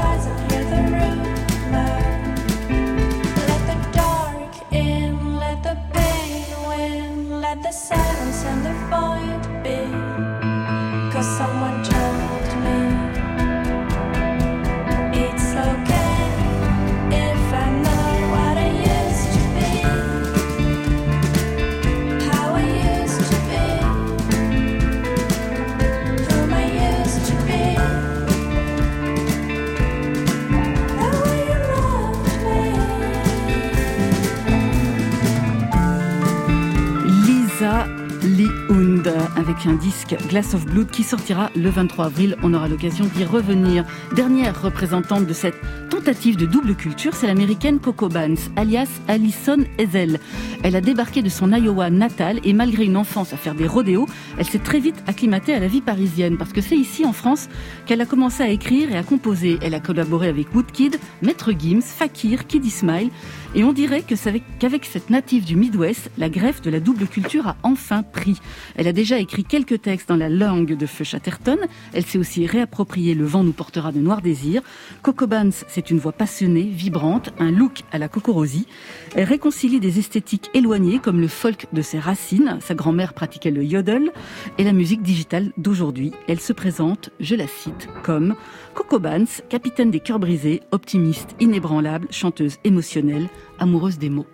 [39.68, 42.36] Un disque Glass of Blood qui sortira le 23 avril.
[42.44, 43.86] On aura l'occasion d'y revenir.
[44.16, 45.56] Dernière représentante de cette
[45.90, 50.20] tentative de double culture, c'est l'américaine Coco Banks, alias Alison Ezel.
[50.64, 54.08] Elle a débarqué de son Iowa natal et malgré une enfance à faire des rodéos,
[54.38, 57.50] elle s'est très vite acclimatée à la vie parisienne parce que c'est ici en France
[57.86, 59.58] qu'elle a commencé à écrire et à composer.
[59.62, 63.10] Elle a collaboré avec Woodkid, Maître Gims, Fakir, Kid Smile
[63.56, 64.16] et on dirait que
[64.60, 68.40] qu'avec cette native du Midwest, la greffe de la double culture a enfin pris.
[68.76, 71.58] Elle a déjà écrit quelques textes dans la langue de Feu Chatterton.
[71.94, 74.62] Elle s'est aussi réapproprié Le vent nous portera de noirs désirs.
[75.02, 78.68] Coco Banks, c'est une voix passionnée, vibrante, un look à la Cocorosie.
[79.16, 82.58] Elle réconcilie des esthétiques éloignées comme le folk de ses racines.
[82.60, 84.12] Sa grand-mère pratiquait le yodel
[84.58, 86.12] et la musique digitale d'aujourd'hui.
[86.28, 88.36] Elle se présente, je la cite, comme
[88.76, 94.28] Coco Banks, capitaine des cœurs brisés, optimiste, inébranlable, chanteuse émotionnelle, amoureuse des mots.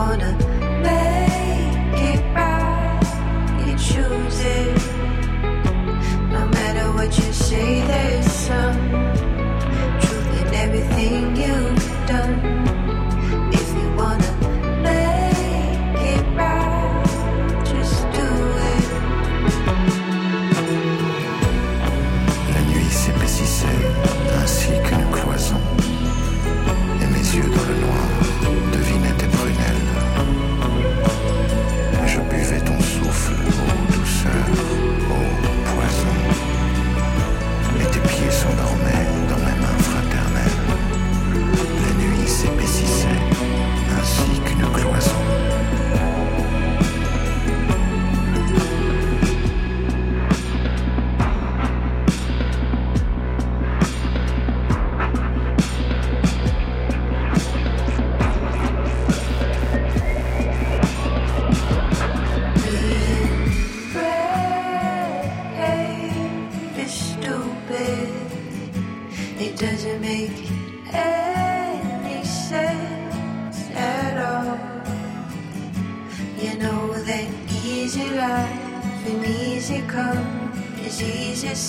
[0.00, 0.49] border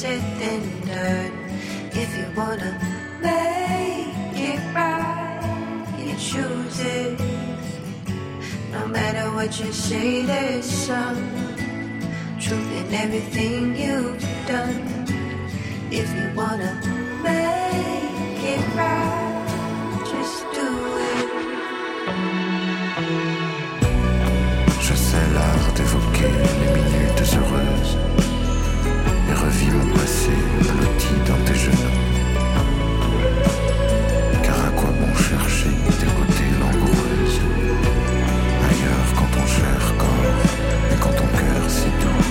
[0.04, 0.18] If
[2.18, 2.72] you wanna
[3.22, 7.20] make it right, you choose it.
[8.72, 11.22] No matter what you say, there's some
[12.40, 15.06] truth in everything you've done.
[15.92, 16.82] If you wanna
[17.22, 20.68] make it right, just do
[21.12, 21.30] it.
[24.80, 26.32] Je sais l'art d'évoquer
[26.64, 28.21] les minutes heureuses
[29.42, 30.32] revis mon passé
[30.62, 31.98] blotti dans tes genoux.
[34.44, 37.42] Car à quoi bon chercher tes beautés langoureuses?
[38.70, 40.42] Ailleurs quand ton cher corps
[40.92, 42.24] et quand ton cœur si doux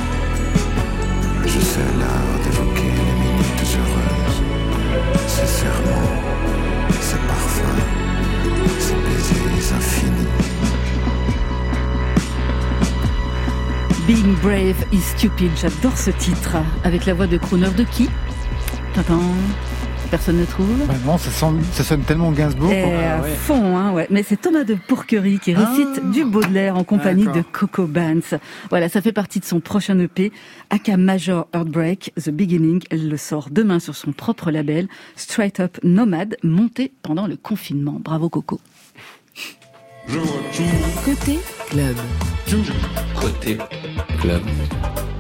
[1.47, 4.41] Je sais l'art d'évoquer les minutes heureuses,
[5.27, 6.10] ces serments,
[14.23, 16.57] Being Brave is Stupid, j'adore ce titre.
[16.85, 18.07] Avec la voix de crooner de qui
[18.93, 19.19] Tintin.
[20.11, 22.71] Personne ne trouve Bah non, ça, sonne- ça sonne tellement Gainsbourg.
[22.71, 22.93] Et quoi.
[22.99, 24.07] à fond, hein, ouais.
[24.11, 27.43] Mais c'est Thomas de Pourquerie qui récite du Baudelaire en compagnie de.
[27.51, 28.35] Coco Banks.
[28.69, 30.33] Voilà, ça fait partie de son prochain EP,
[30.69, 32.83] Aka Major Heartbreak, The Beginning.
[32.91, 37.99] Elle le sort demain sur son propre label, Straight Up Nomad, monté pendant le confinement.
[38.05, 38.61] Bravo Coco.
[40.07, 41.39] Côté
[41.69, 41.97] club.
[43.21, 43.59] Côté
[44.21, 44.43] club.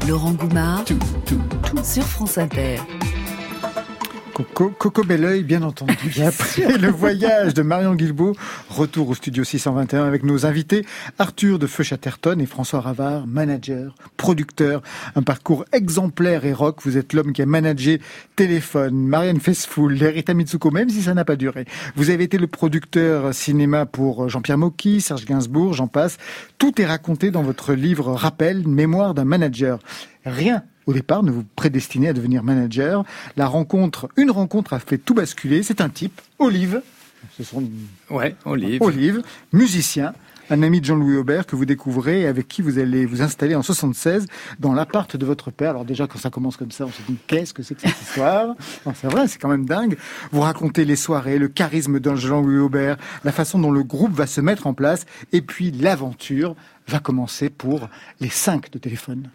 [0.08, 0.84] Laurent Goumard.
[1.84, 2.78] Sur France Inter.
[4.32, 5.92] Coco, Coco Belleuil, bien entendu.
[6.16, 8.34] Et après le voyage de Marion Guilbault,
[8.68, 10.86] retour au studio 621 avec nos invités
[11.18, 14.82] Arthur de Feu Chatterton et François Ravard, manager, producteur,
[15.16, 16.78] un parcours exemplaire et rock.
[16.84, 18.00] Vous êtes l'homme qui a managé
[18.36, 21.64] Téléphone, Marianne Faithfull, Lerita Mitsuko, même si ça n'a pas duré.
[21.96, 26.16] Vous avez été le producteur cinéma pour Jean-Pierre Mocky, Serge Gainsbourg, j'en passe.
[26.58, 29.78] Tout est raconté dans votre livre Rappel, Mémoire d'un manager.
[30.24, 33.04] Rien au départ ne vous prédestinez à devenir manager.
[33.36, 35.62] La rencontre, une rencontre a fait tout basculer.
[35.62, 36.82] C'est un type, Olive.
[37.36, 37.62] Ce sont
[38.08, 38.80] Ouais, Olive.
[38.82, 39.22] Olive,
[39.52, 40.14] musicien,
[40.48, 43.54] un ami de Jean-Louis Aubert que vous découvrez et avec qui vous allez vous installer
[43.54, 44.26] en 76
[44.58, 45.70] dans l'appart de votre père.
[45.70, 48.00] Alors déjà, quand ça commence comme ça, on se dit qu'est-ce que c'est que cette
[48.00, 48.56] histoire?
[48.86, 49.96] Non, C'est vrai, c'est quand même dingue.
[50.32, 54.26] Vous racontez les soirées, le charisme de Jean-Louis Aubert, la façon dont le groupe va
[54.26, 56.56] se mettre en place et puis l'aventure
[56.88, 57.88] va commencer pour
[58.20, 59.28] les cinq de téléphone.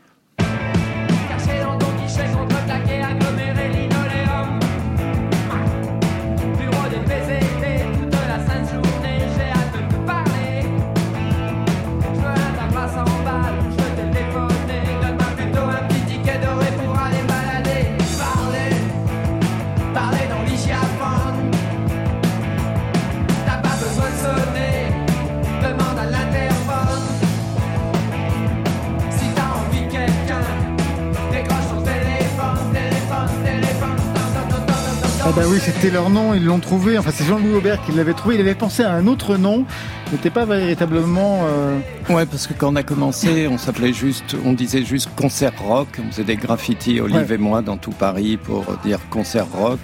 [35.35, 36.97] Bah oui, c'était leur nom, ils l'ont trouvé.
[36.97, 38.35] Enfin, c'est Jean-Louis Aubert qui l'avait trouvé.
[38.35, 39.65] Il avait pensé à un autre nom.
[40.13, 41.41] N'était pas véritablement.
[41.43, 41.77] euh,
[42.09, 45.89] Ouais, parce que quand on a commencé, on s'appelait juste, on disait juste concert rock.
[45.99, 47.35] On faisait des graffitis, Olive Ouais.
[47.35, 49.79] et moi, dans tout Paris pour dire concert rock.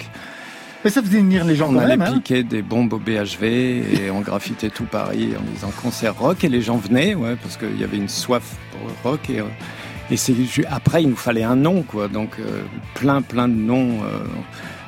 [0.86, 2.08] Mais ça faisait venir les gens On quand allait même.
[2.08, 2.14] hein.
[2.14, 6.50] piquer des bombes au BHV et on graffitait tout Paris en disant concert rock et
[6.50, 9.44] les gens venaient, ouais, parce qu'il y avait une soif pour rock et, euh,
[10.10, 10.34] et c'est
[10.72, 12.08] après il nous fallait un nom, quoi.
[12.08, 12.62] Donc euh,
[12.96, 14.00] plein plein de noms.
[14.06, 14.24] euh,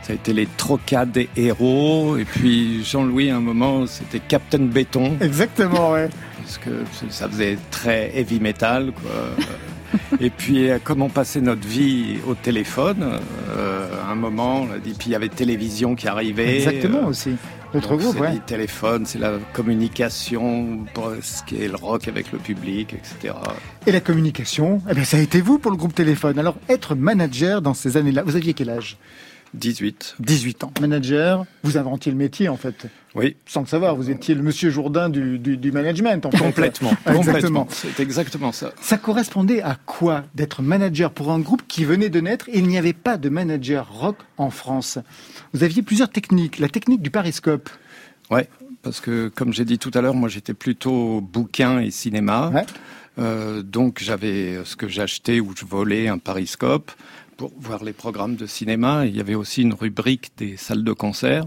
[0.03, 4.59] ça a été les trocas des héros et puis Jean-Louis à un moment c'était Captain
[4.59, 5.17] Béton.
[5.21, 6.09] Exactement, ouais.
[6.37, 6.69] Parce que
[7.09, 9.45] ça faisait très heavy metal, quoi.
[10.19, 14.71] Et puis, euh, comme on passait notre vie au téléphone, euh, à un moment, on
[14.71, 16.57] a dit, puis il y avait télévision qui arrivait.
[16.57, 17.35] Exactement euh, aussi.
[17.73, 18.33] Donc, groupe, c'est ouais.
[18.33, 20.85] les téléphones, c'est la communication,
[21.21, 23.33] ce qui est le rock avec le public, etc.
[23.87, 26.37] Et la communication, eh bien, ça a été vous pour le groupe Téléphone.
[26.37, 28.97] Alors, être manager dans ces années-là, vous aviez quel âge?
[29.53, 30.15] 18.
[30.19, 30.73] 18 ans.
[30.81, 32.87] Manager, vous inventiez le métier en fait.
[33.15, 33.35] Oui.
[33.45, 36.37] Sans le savoir, vous étiez le monsieur Jourdain du, du, du management en fait.
[36.39, 37.67] Complètement.
[37.69, 38.71] C'est exactement ça.
[38.81, 42.77] Ça correspondait à quoi d'être manager pour un groupe qui venait de naître Il n'y
[42.77, 44.97] avait pas de manager rock en France?
[45.53, 46.59] Vous aviez plusieurs techniques.
[46.59, 47.69] La technique du pariscope.
[48.31, 48.49] Ouais,
[48.81, 52.51] parce que comme j'ai dit tout à l'heure, moi j'étais plutôt bouquin et cinéma.
[53.19, 56.91] Euh, donc j'avais ce que j'achetais ou je volais un pariscope
[57.38, 59.05] pour voir les programmes de cinéma.
[59.05, 61.45] Il y avait aussi une rubrique des salles de concert.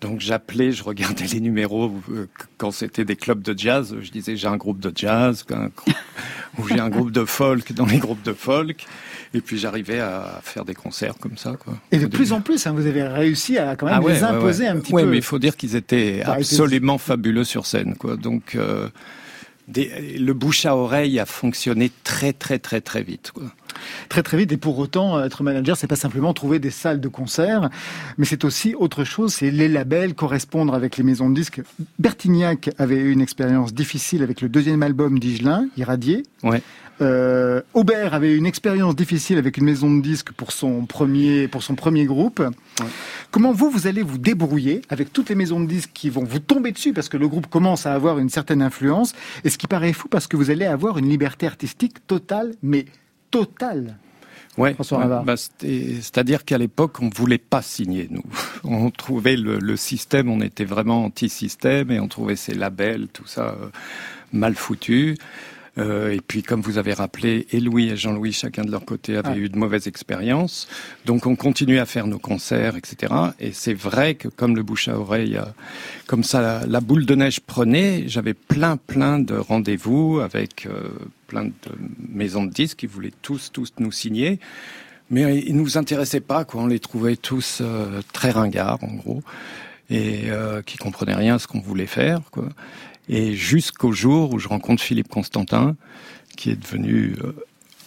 [0.00, 2.26] Donc j'appelais, je regardais les numéros euh,
[2.58, 3.96] quand c'était des clubs de jazz.
[4.00, 5.70] Je disais j'ai un groupe de jazz, un
[6.58, 8.84] ou j'ai un groupe de folk dans les groupes de folk.
[9.32, 11.54] Et puis j'arrivais à faire des concerts comme ça.
[11.58, 11.74] Quoi.
[11.90, 14.22] Et de plus en plus, hein, vous avez réussi à quand même Ah ouais, les
[14.22, 14.68] imposer ouais.
[14.70, 15.04] un petit peu.
[15.06, 18.16] mais il faut dire qu'ils étaient absolument fabuleux sur scène, quoi.
[18.16, 18.88] Donc, euh,
[19.66, 23.44] des- le bouche à oreille a fonctionné très, très, très, très vite, quoi.
[24.08, 24.52] Très très vite.
[24.52, 27.70] Et pour autant, être manager, c'est pas simplement trouver des salles de concert,
[28.18, 29.34] mais c'est aussi autre chose.
[29.34, 31.62] C'est les labels, correspondre avec les maisons de disques.
[31.98, 36.22] Bertignac avait eu une expérience difficile avec le deuxième album d'Igelin, Irradié.
[36.42, 36.62] Ouais.
[37.00, 41.48] Euh, Aubert avait eu une expérience difficile avec une maison de disques pour son premier,
[41.48, 42.42] pour son premier groupe.
[43.30, 46.38] Comment vous, vous allez vous débrouiller avec toutes les maisons de disques qui vont vous
[46.38, 49.12] tomber dessus parce que le groupe commence à avoir une certaine influence?
[49.42, 52.86] Et ce qui paraît fou parce que vous allez avoir une liberté artistique totale, mais
[53.38, 53.96] totale.
[54.56, 54.76] Ouais,
[55.24, 58.22] bah, c'est-à-dire qu'à l'époque, on voulait pas signer, nous.
[58.64, 63.26] On trouvait le, le système, on était vraiment anti-système et on trouvait ces labels, tout
[63.26, 63.66] ça, euh,
[64.32, 65.16] mal foutu.
[65.76, 69.16] Euh, et puis, comme vous avez rappelé, et Louis et Jean-Louis, chacun de leur côté,
[69.16, 69.36] avaient Ah.
[69.36, 70.68] eu de mauvaises expériences.
[71.04, 73.12] Donc, on continuait à faire nos concerts, etc.
[73.40, 75.42] Et c'est vrai que comme le bouche à oreille, euh,
[76.06, 80.90] comme ça, la, la boule de neige prenait, j'avais plein, plein de rendez-vous avec euh,
[81.34, 81.52] plein de
[82.08, 84.38] maisons de disques qui voulaient tous, tous nous signer.
[85.10, 86.62] Mais ils nous intéressaient pas, quoi.
[86.62, 89.22] On les trouvait tous euh, très ringards, en gros,
[89.90, 92.48] et euh, qui comprenaient rien à ce qu'on voulait faire, quoi.
[93.08, 95.76] Et jusqu'au jour où je rencontre Philippe Constantin,
[96.36, 97.32] qui est devenu euh,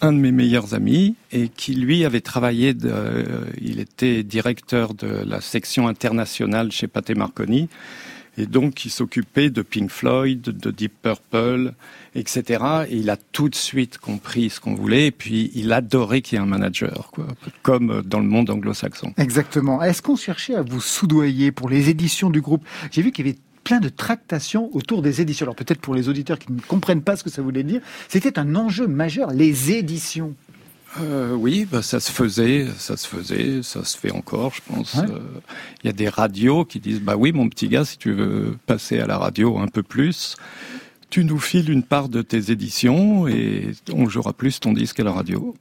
[0.00, 5.08] un de mes meilleurs amis et qui lui avait travaillé, euh, il était directeur de
[5.26, 7.68] la section internationale chez Pathé Marconi
[8.38, 11.72] et donc il s'occupait de Pink Floyd, de Deep Purple,
[12.14, 12.64] etc.
[12.88, 16.38] Et il a tout de suite compris ce qu'on voulait et puis il adorait qu'il
[16.38, 17.26] y ait un manager, quoi,
[17.62, 19.12] comme dans le monde anglo-saxon.
[19.18, 19.82] Exactement.
[19.82, 22.64] Est-ce qu'on cherchait à vous soudoyer pour les éditions du groupe?
[22.90, 25.44] J'ai vu qu'il y avait plein de tractations autour des éditions.
[25.44, 28.38] Alors peut-être pour les auditeurs qui ne comprennent pas ce que ça voulait dire, c'était
[28.38, 30.34] un enjeu majeur, les éditions.
[31.00, 34.94] Euh, oui, bah, ça se faisait, ça se faisait, ça se fait encore, je pense.
[34.94, 35.04] Ouais.
[35.10, 35.18] Euh,
[35.84, 38.56] Il y a des radios qui disent, bah oui, mon petit gars, si tu veux
[38.66, 40.36] passer à la radio un peu plus,
[41.10, 45.04] tu nous files une part de tes éditions et on jouera plus ton disque à
[45.04, 45.54] la radio.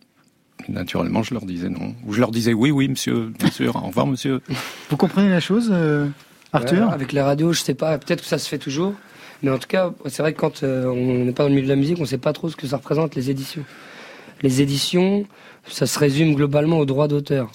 [0.69, 1.93] Naturellement, je leur disais non.
[2.05, 4.41] Ou je leur disais oui, oui, monsieur, bien sûr, au revoir, monsieur.
[4.89, 6.07] Vous comprenez la chose, euh,
[6.51, 6.87] Arthur?
[6.87, 8.93] Ouais, Avec la radio, je sais pas, peut-être que ça se fait toujours.
[9.43, 11.67] Mais en tout cas, c'est vrai que quand euh, on n'est pas dans le milieu
[11.67, 13.63] de la musique, on sait pas trop ce que ça représente, les éditions.
[14.41, 15.25] Les éditions,
[15.67, 17.51] ça se résume globalement aux droits d'auteur.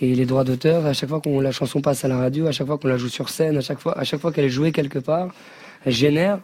[0.00, 2.52] Et les droits d'auteur, à chaque fois qu'on la chanson passe à la radio, à
[2.52, 4.48] chaque fois qu'on la joue sur scène, à chaque fois, à chaque fois qu'elle est
[4.50, 5.32] jouée quelque part,
[5.84, 6.38] elle génère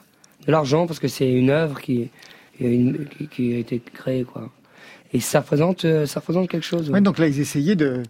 [0.47, 2.11] de l'argent parce que c'est une œuvre qui,
[2.61, 4.49] une- qui, qui a été créée, quoi.
[5.13, 6.89] Et ça représente, euh, ça représente quelque chose.
[6.89, 6.95] ouais.
[6.95, 8.03] Ouais, donc là, ils essayaient de,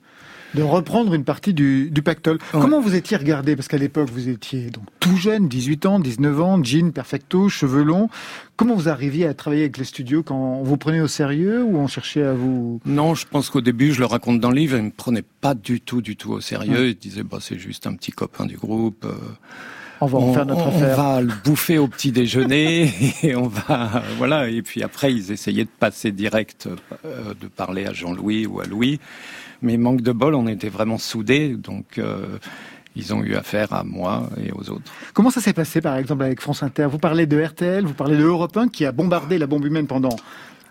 [0.54, 2.38] de reprendre une partie du, du pactole.
[2.52, 3.56] Comment vous étiez regardé?
[3.56, 7.82] Parce qu'à l'époque, vous étiez donc tout jeune, 18 ans, 19 ans, jean, perfecto, cheveux
[7.82, 8.08] longs.
[8.56, 11.76] Comment vous arriviez à travailler avec les studios quand on vous prenait au sérieux ou
[11.78, 12.80] on cherchait à vous...
[12.84, 15.54] Non, je pense qu'au début, je le raconte dans le livre, ils me prenaient pas
[15.54, 16.88] du tout, du tout au sérieux.
[16.88, 19.04] Ils disaient, bah, c'est juste un petit copain du groupe.
[19.06, 19.14] euh,
[20.02, 20.96] On va en faire notre on affaire.
[20.96, 22.92] va le bouffer au petit déjeuner
[23.22, 24.48] et on va, voilà.
[24.50, 26.68] Et puis après, ils essayaient de passer direct,
[27.06, 29.00] euh, de parler à Jean-Louis ou à Louis.
[29.62, 32.38] Mais manque de bol, on était vraiment soudés, donc euh,
[32.96, 34.92] ils ont eu affaire à moi et aux autres.
[35.12, 36.86] Comment ça s'est passé, par exemple, avec France Inter?
[36.90, 39.86] Vous parlez de RTL, vous parlez de Europe 1 qui a bombardé la bombe humaine
[39.86, 40.16] pendant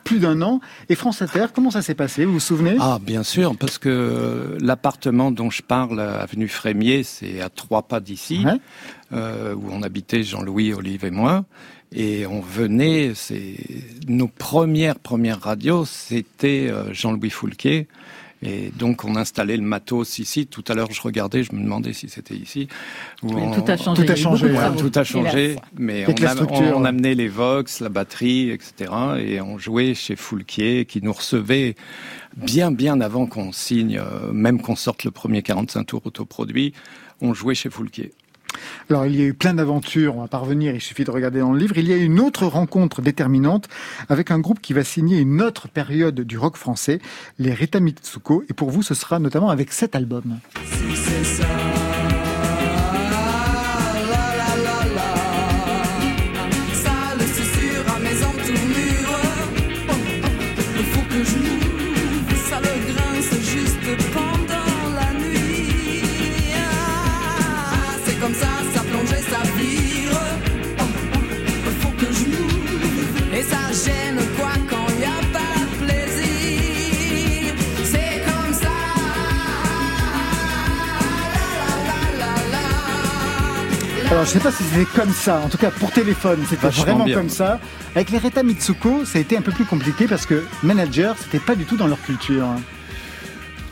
[0.03, 0.59] plus d'un an.
[0.89, 2.25] Et France Inter, comment ça s'est passé?
[2.25, 2.75] Vous vous souvenez?
[2.79, 7.99] Ah, bien sûr, parce que l'appartement dont je parle, avenue Frémier, c'est à trois pas
[7.99, 8.43] d'ici,
[9.13, 11.45] euh, où on habitait Jean-Louis, Olive et moi.
[11.91, 13.55] Et on venait, c'est
[14.07, 17.87] nos premières premières radios, c'était euh, Jean-Louis Foulquier.
[18.41, 20.47] Et donc on installait le matos ici.
[20.47, 22.67] Tout à l'heure, je regardais, je me demandais si c'était ici.
[23.21, 24.79] Où Mais on- tout a changé, Tout a changé, Ouais, travaux.
[24.79, 25.55] tout a changé.
[25.77, 26.31] Mais a-
[26.75, 28.91] on amenait les Vox, la batterie, etc.
[29.19, 31.75] Et on jouait chez Foulquier, qui nous recevait
[32.37, 36.73] bien, bien avant qu'on signe, euh, même qu'on sorte le premier 45 tours autoproduit.
[37.21, 38.13] On jouait chez Foulquier.
[38.89, 41.39] Alors il y a eu plein d'aventures, on va pas revenir, il suffit de regarder
[41.39, 41.77] dans le livre.
[41.77, 43.67] Il y a eu une autre rencontre déterminante
[44.09, 46.99] avec un groupe qui va signer une autre période du rock français,
[47.37, 48.43] les Rita Mitsuko.
[48.49, 50.39] Et pour vous, ce sera notamment avec cet album.
[84.29, 87.15] Je sais pas si c'était comme ça, en tout cas pour téléphone, c'était vraiment bien.
[87.15, 87.59] comme ça.
[87.95, 91.39] Avec les Rita Mitsuko, ça a été un peu plus compliqué parce que manager, c'était
[91.39, 92.45] pas du tout dans leur culture.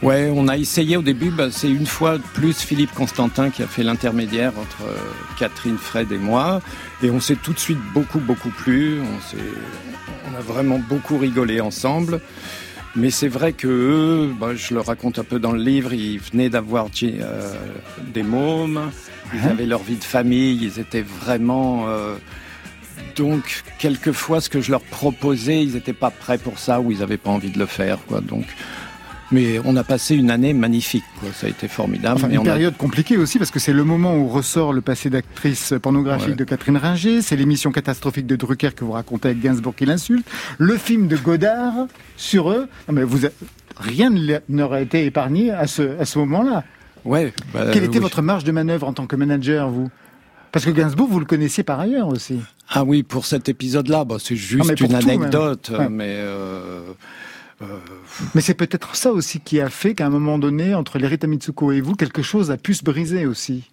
[0.01, 3.62] Ouais, on a essayé au début, bah, c'est une fois de plus Philippe Constantin qui
[3.62, 4.95] a fait l'intermédiaire entre euh,
[5.38, 6.60] Catherine, Fred et moi.
[7.03, 8.99] Et on s'est tout de suite beaucoup, beaucoup plu.
[10.32, 12.20] On a vraiment beaucoup rigolé ensemble.
[12.95, 16.20] Mais c'est vrai que eux, bah, je le raconte un peu dans le livre, ils
[16.20, 17.53] venaient d'avoir euh,
[18.12, 18.89] des mômes,
[19.34, 19.51] ils Ouais.
[19.51, 21.86] avaient leur vie de famille, ils étaient vraiment...
[21.88, 22.15] euh,
[23.15, 26.99] donc, quelquefois, ce que je leur proposais, ils n'étaient pas prêts pour ça ou ils
[26.99, 27.97] n'avaient pas envie de le faire.
[28.07, 28.21] Quoi.
[28.21, 28.45] Donc,
[29.32, 31.03] mais on a passé une année magnifique.
[31.19, 31.30] Quoi.
[31.34, 32.15] Ça a été formidable.
[32.17, 34.71] Enfin, Et une on a- période compliquée aussi parce que c'est le moment où ressort
[34.71, 36.36] le passé d'actrice pornographique Ouais.
[36.36, 40.25] de Catherine Ringer, c'est l'émission catastrophique de Drucker que vous racontez avec Gainsbourg qui l'insulte,
[40.59, 41.73] le film de Godard
[42.17, 42.67] sur eux.
[42.88, 43.30] Non, mais vous, a-
[43.78, 44.11] rien
[44.47, 46.63] n'aurait été épargné à ce, à ce moment-là.
[47.08, 48.03] Ouais, bah, Quelle était oui.
[48.03, 49.89] votre marge de manœuvre en tant que manager, vous?
[50.51, 52.39] Parce que Gainsbourg, vous le connaissiez par ailleurs aussi.
[52.70, 55.72] Ah oui, pour cet épisode-là, bah, c'est juste une anecdote.
[55.78, 55.88] Ouais.
[55.89, 56.82] Mais euh,
[57.62, 57.66] euh,
[58.36, 61.28] Mais c'est peut-être ça aussi qui a fait qu'à un moment donné, entre les Rita
[61.28, 63.70] Mitsuko et vous, quelque chose a pu se briser aussi.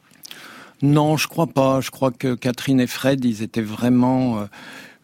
[0.82, 1.80] Non, je crois pas.
[1.80, 4.40] Je crois que Catherine et Fred, ils étaient vraiment.
[4.40, 4.44] euh,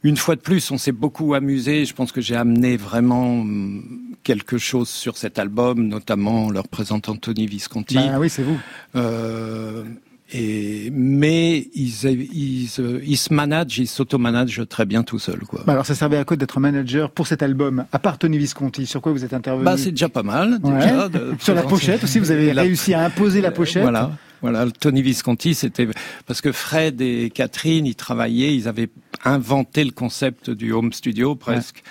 [0.02, 1.84] une fois de plus, on s'est beaucoup amusé.
[1.84, 3.84] Je pense que j'ai amené vraiment hum,
[4.22, 7.94] quelque chose sur cet album, notamment en leur présentant Tony Visconti.
[7.96, 8.58] Bah oui, c'est vous.
[8.96, 9.84] Euh,
[10.32, 15.62] et mais ils, ils, euh, ils se managent, ils s'auto-managent très bien tout seuls, quoi.
[15.66, 18.86] Bah alors ça servait à quoi d'être manager pour cet album À part Tony Visconti,
[18.86, 19.64] sur quoi vous êtes intervenu?
[19.64, 20.60] Bah, c'est déjà pas mal.
[20.60, 21.10] Déjà, Ouais.
[21.10, 23.82] de Sur la pochette aussi, vous avez La- réussi à imposer la pochette.
[23.82, 24.12] Voilà.
[24.40, 25.86] Voilà, Tony Visconti, c'était
[26.26, 28.88] parce que Fred et Catherine, ils travaillaient, ils avaient
[29.24, 31.82] inventé le concept du home studio presque.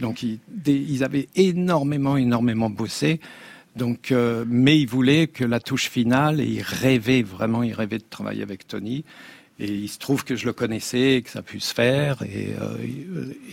[0.00, 3.20] Donc ils, des- ils avaient énormément, énormément bossé.
[3.76, 7.98] Donc, euh, mais ils voulaient que la touche finale, et ils rêvaient vraiment, ils rêvaient
[7.98, 9.04] de travailler avec Tony.
[9.58, 12.76] Et il se trouve que je le connaissais, et que ça puisse faire, et, euh,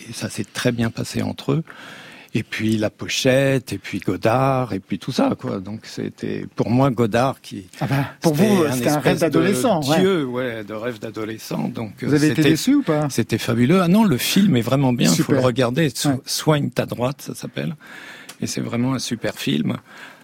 [0.09, 1.63] et ça s'est très bien passé entre eux.
[2.33, 5.59] Et puis la pochette, et puis Godard, et puis tout ça, quoi.
[5.59, 7.67] Donc c'était pour moi Godard qui.
[7.81, 9.81] Ah bah, pour vous, c'était un rêve d'adolescent.
[9.89, 9.99] ouais.
[9.99, 11.67] Dieu, ouais, de rêve d'adolescent.
[11.67, 13.09] Donc Vous euh, avez été déçu ou pas?
[13.09, 13.81] C'était fabuleux.
[13.81, 15.11] Ah non, le film est vraiment bien.
[15.11, 15.89] Il faut le regarder.
[15.89, 16.15] So- Ouais.
[16.25, 17.75] Soigne ta droite, ça s'appelle.
[18.41, 19.77] Et c'est vraiment un super film.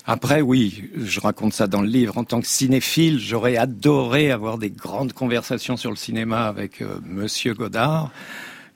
[0.06, 2.18] Après, oui, je raconte ça dans le livre.
[2.18, 7.00] En tant que cinéphile, j'aurais adoré avoir des grandes conversations sur le cinéma avec euh,
[7.06, 8.12] Monsieur Godard,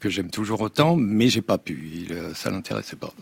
[0.01, 1.89] que j'aime toujours autant, mais j'ai pas pu.
[1.93, 3.13] Il, euh, ça l'intéressait pas.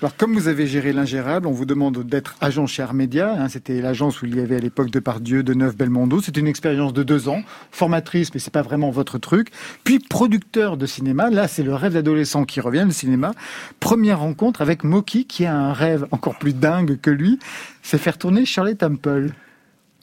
[0.00, 3.34] Alors, comme vous avez géré l'ingérable, on vous demande d'être agent chez Armédia.
[3.38, 6.20] hein, C'était l'agence où il y avait à l'époque de Pardieu, de Neuf, Belmondo.
[6.22, 9.50] C'était une expérience de deux ans, formatrice, mais c'est pas vraiment votre truc.
[9.84, 11.28] Puis producteur de cinéma.
[11.28, 13.32] Là, c'est le rêve d'adolescent qui revient, le cinéma.
[13.78, 17.38] Première rencontre avec Moki, qui a un rêve encore plus dingue que lui,
[17.82, 19.32] c'est faire tourner Shirley Temple.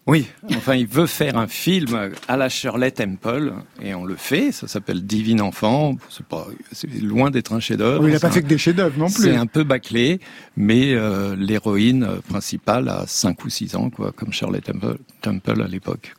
[0.08, 3.52] Oui, enfin, il veut faire un film à la Shirley Temple,
[3.82, 4.54] et on le fait.
[4.54, 5.98] Ça s'appelle Divine Enfant.
[6.10, 8.02] C'est pas, c'est loin d'être un chef-d'œuvre.
[8.04, 9.24] Oui, il n'a pas fait que des chefs-d'œuvre non plus.
[9.24, 10.22] C'est un peu bâclé,
[10.56, 15.68] mais euh, l'héroïne principale a 5 ou 6 ans, quoi, comme Shirley Temple, Temple à
[15.68, 16.14] l'époque.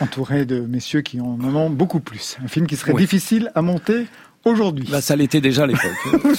[0.00, 2.36] Entouré de messieurs qui en ont beaucoup plus.
[2.44, 3.00] Un film qui serait Oui.
[3.02, 4.06] difficile à monter
[4.44, 4.88] aujourd'hui.
[4.90, 5.90] Bah, ça l'était déjà à l'époque.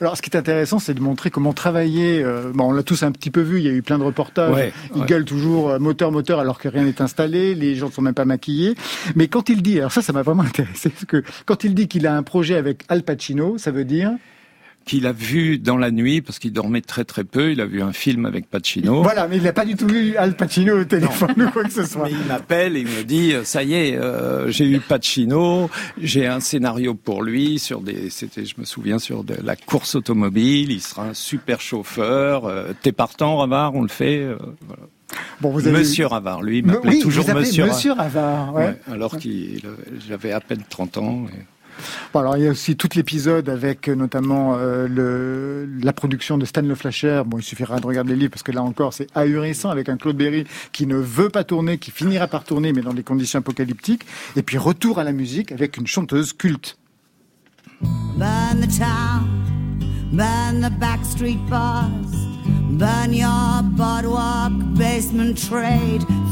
[0.00, 2.22] Alors, ce qui est intéressant, c'est de montrer comment travailler.
[2.22, 3.58] euh, bon, on l'a tous un petit peu vu.
[3.58, 4.54] Il y a eu plein de reportages.
[4.54, 5.06] Ouais, il ouais.
[5.06, 7.54] gueule toujours euh, moteur, moteur, alors que rien n'est installé.
[7.54, 8.74] Les gens ne sont même pas maquillés.
[9.14, 11.88] Mais quand il dit, alors ça, ça m'a vraiment intéressé, parce que quand il dit
[11.88, 14.12] qu'il a un projet avec Al Pacino, ça veut dire
[14.90, 17.80] Qu'il a vu dans la nuit, parce qu'il dormait très très peu, il a vu
[17.80, 19.04] un film avec Pacino.
[19.04, 21.70] voilà, mais il n'a pas du tout vu Al Pacino au téléphone ou quoi que
[21.70, 22.06] ce soit.
[22.06, 25.70] Mais il m'appelle et il me dit euh, ça y est, euh, j'ai eu Pacino,
[26.02, 29.94] j'ai un scénario pour lui sur des, c'était, je me souviens sur de la course
[29.94, 30.72] automobile.
[30.72, 32.46] Il sera un super chauffeur.
[32.46, 34.18] euh, T'es partant, Ravard, on le fait.
[34.18, 34.36] euh,
[34.66, 34.82] voilà.
[35.40, 37.64] Bon, vous avez Monsieur Ravard, lui, il m'appelait oui, toujours vous Monsieur.
[37.66, 38.54] Monsieur Ravard.
[38.54, 38.64] ouais.
[38.66, 39.60] Ouais, alors qu'il,
[40.08, 41.26] j'avais à peine 30 ans.
[41.32, 41.44] et-
[42.14, 46.62] Alors il y a aussi tout l'épisode avec euh, notamment euh, la production de Stan
[46.62, 47.22] Le Flasher.
[47.36, 50.16] Il suffira de regarder les livres parce que là encore c'est ahurissant avec un Claude
[50.16, 54.04] Berry qui ne veut pas tourner, qui finira par tourner mais dans des conditions apocalyptiques.
[54.36, 56.76] Et puis retour à la musique avec une chanteuse culte.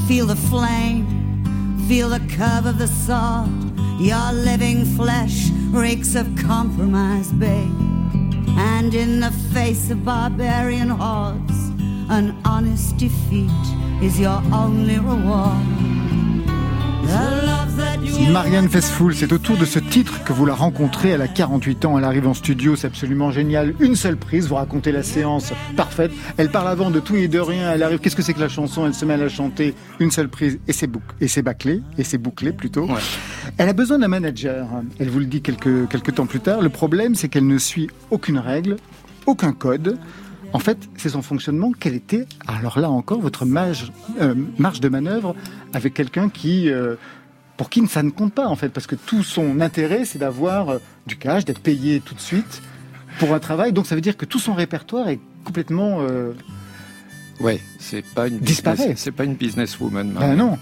[0.08, 1.04] Feel the flame,
[1.86, 3.67] feel the curve of the.
[3.98, 7.74] Your living flesh reeks of compromise, babe.
[8.56, 11.70] And in the face of barbarian hordes,
[12.08, 13.50] an honest defeat
[14.00, 15.66] is your only reward.
[17.06, 17.47] The
[18.26, 21.10] Marianne Faithfull, c'est autour de ce titre que vous la rencontrez.
[21.10, 23.74] Elle a 48 ans, elle arrive en studio, c'est absolument génial.
[23.80, 26.10] Une seule prise, vous racontez la séance parfaite.
[26.36, 27.72] Elle parle avant de tout et de rien.
[27.72, 28.84] Elle arrive, qu'est-ce que c'est que la chanson?
[28.86, 29.74] Elle se met à la chanter.
[29.98, 32.88] Une seule prise et c'est bouc et c'est bâclé et c'est bouclé plutôt.
[33.56, 34.68] Elle a besoin d'un manager.
[34.98, 36.60] Elle vous le dit quelques quelques temps plus tard.
[36.60, 38.76] Le problème, c'est qu'elle ne suit aucune règle,
[39.26, 39.98] aucun code.
[40.52, 41.72] En fait, c'est son fonctionnement.
[41.78, 45.34] Quelle était, alors là encore, votre marge, euh, marge de manœuvre
[45.74, 46.94] avec quelqu'un qui, euh,
[47.58, 50.70] pour qui ça ne compte pas en fait, parce que tout son intérêt, c'est d'avoir
[50.70, 52.62] euh, du cash, d'être payé tout de suite
[53.18, 53.72] pour un travail.
[53.74, 56.32] Donc ça veut dire que tout son répertoire est complètement euh,
[57.40, 58.76] Ouais, c'est pas une Disparaît.
[58.78, 60.12] business- C'est pas une businesswoman.
[60.18, 60.58] Ben non.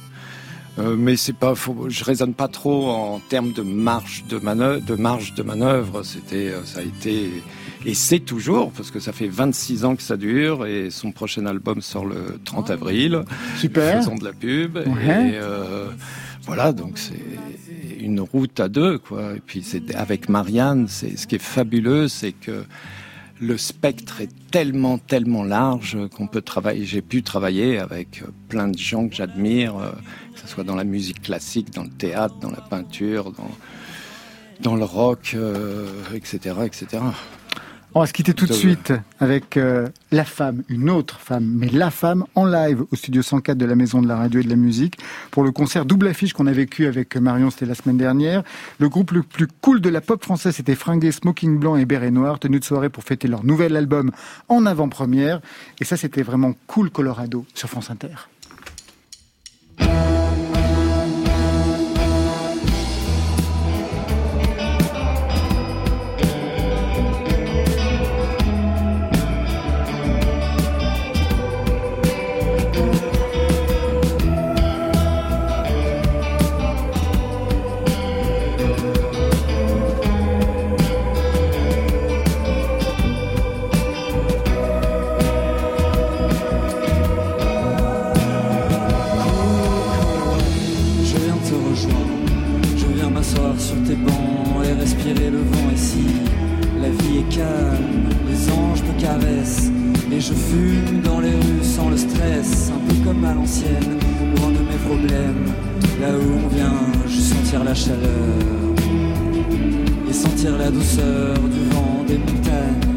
[0.79, 4.85] Euh, mais c'est pas, faut, je raisonne pas trop en termes de marge de manœuvre.
[4.85, 7.43] De marge de manœuvre, c'était, euh, ça a été
[7.87, 11.47] et c'est toujours parce que ça fait 26 ans que ça dure et son prochain
[11.47, 13.23] album sort le 30 avril.
[13.57, 13.99] Super.
[14.01, 14.85] Faisons de la pub Ouais.
[14.85, 15.87] et euh,
[16.47, 17.21] voilà donc c'est
[18.01, 19.35] une route à deux quoi.
[19.35, 22.65] Et puis c'est avec Marianne, c'est ce qui est fabuleux, c'est que
[23.41, 26.85] le spectre est tellement, tellement large qu'on peut travailler.
[26.85, 29.91] J'ai pu travailler avec euh, plein de gens que j'admire, euh,
[30.35, 33.33] que ce soit dans la musique classique, dans le théâtre, dans la peinture,
[34.61, 37.03] dans, le rock, euh, etc., etc.
[37.97, 41.69] On va se quitter tout de suite avec euh, la femme, une autre femme, mais
[41.69, 44.51] la femme en live au studio 104 de la Maison de la Radio et de
[44.51, 44.99] la Musique
[45.31, 48.43] pour le concert double affiche qu'on a vécu avec Marion, c'était la semaine dernière.
[48.81, 52.11] Le groupe le plus cool de la pop française, c'était Fringué, Smoking Blanc et Béret
[52.11, 54.11] Noir, tenue de soirée pour fêter leur nouvel album
[54.51, 55.41] en avant-première.
[55.81, 58.29] Et ça, c'était vraiment cool Colorado sur France Inter.
[106.01, 106.75] Là où on vient,
[107.09, 107.97] je sentir la chaleur
[110.09, 112.97] et sentir la douceur du vent des montagnes.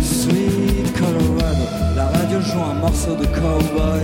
[0.00, 4.02] Sweet Colorado, la radio joue un morceau de cowboy.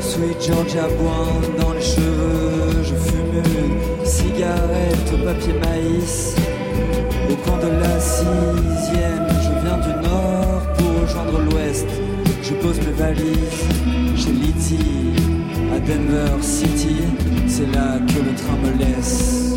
[0.00, 1.28] Sweet Georgia Boin
[1.60, 6.34] dans les cheveux, je fume une cigarette au papier maïs.
[7.30, 11.86] Au coin de la sixième, je viens du nord pour rejoindre l'ouest.
[12.48, 13.66] Je pose mes valises
[14.16, 14.78] chez Litty
[15.74, 16.96] à Denver City.
[17.46, 19.54] C'est là que le train me laisse.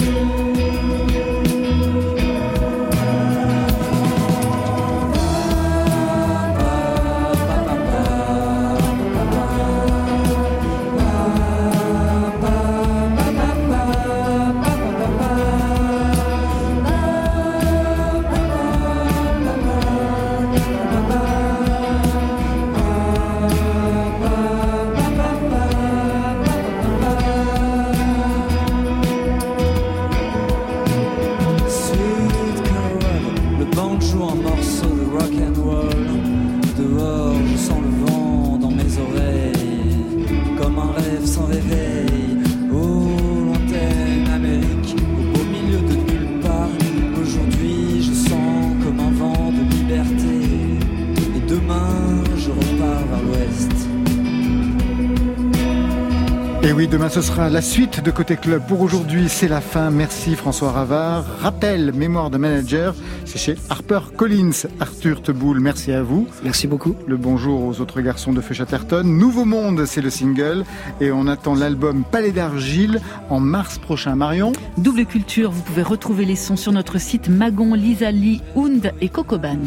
[56.92, 58.64] Demain, ce sera la suite de Côté Club.
[58.68, 59.90] Pour aujourd'hui, c'est la fin.
[59.90, 61.24] Merci François Ravard.
[61.40, 64.68] Rappel, mémoire de manager, c'est chez Harper Collins.
[64.82, 66.28] Arthur Teboul, merci à vous.
[66.44, 66.96] Merci beaucoup.
[67.08, 69.04] Le bonjour aux autres garçons de Feu Chatterton.
[69.06, 70.66] Nouveau Monde, c'est le single.
[71.00, 74.16] Et on attend l'album Palais d'Argile en mars prochain.
[74.18, 79.08] Marion Double culture, vous pouvez retrouver les sons sur notre site Magon, Lisali, Hound et
[79.08, 79.60] Cocoban.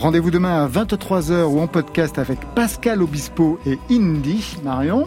[0.00, 4.56] Rendez-vous demain à 23h ou en podcast avec Pascal Obispo et Indy.
[4.64, 5.06] Marion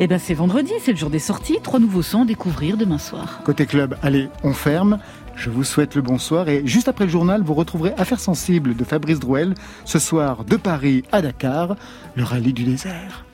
[0.00, 1.58] Eh ben c'est vendredi, c'est le jour des sorties.
[1.60, 3.40] Trois nouveaux sons à découvrir demain soir.
[3.44, 4.98] Côté club, allez, on ferme.
[5.34, 8.84] Je vous souhaite le bonsoir et juste après le journal, vous retrouverez Affaires sensibles de
[8.84, 9.54] Fabrice Drouel.
[9.84, 11.76] Ce soir, de Paris à Dakar,
[12.14, 13.27] le rallye du désert.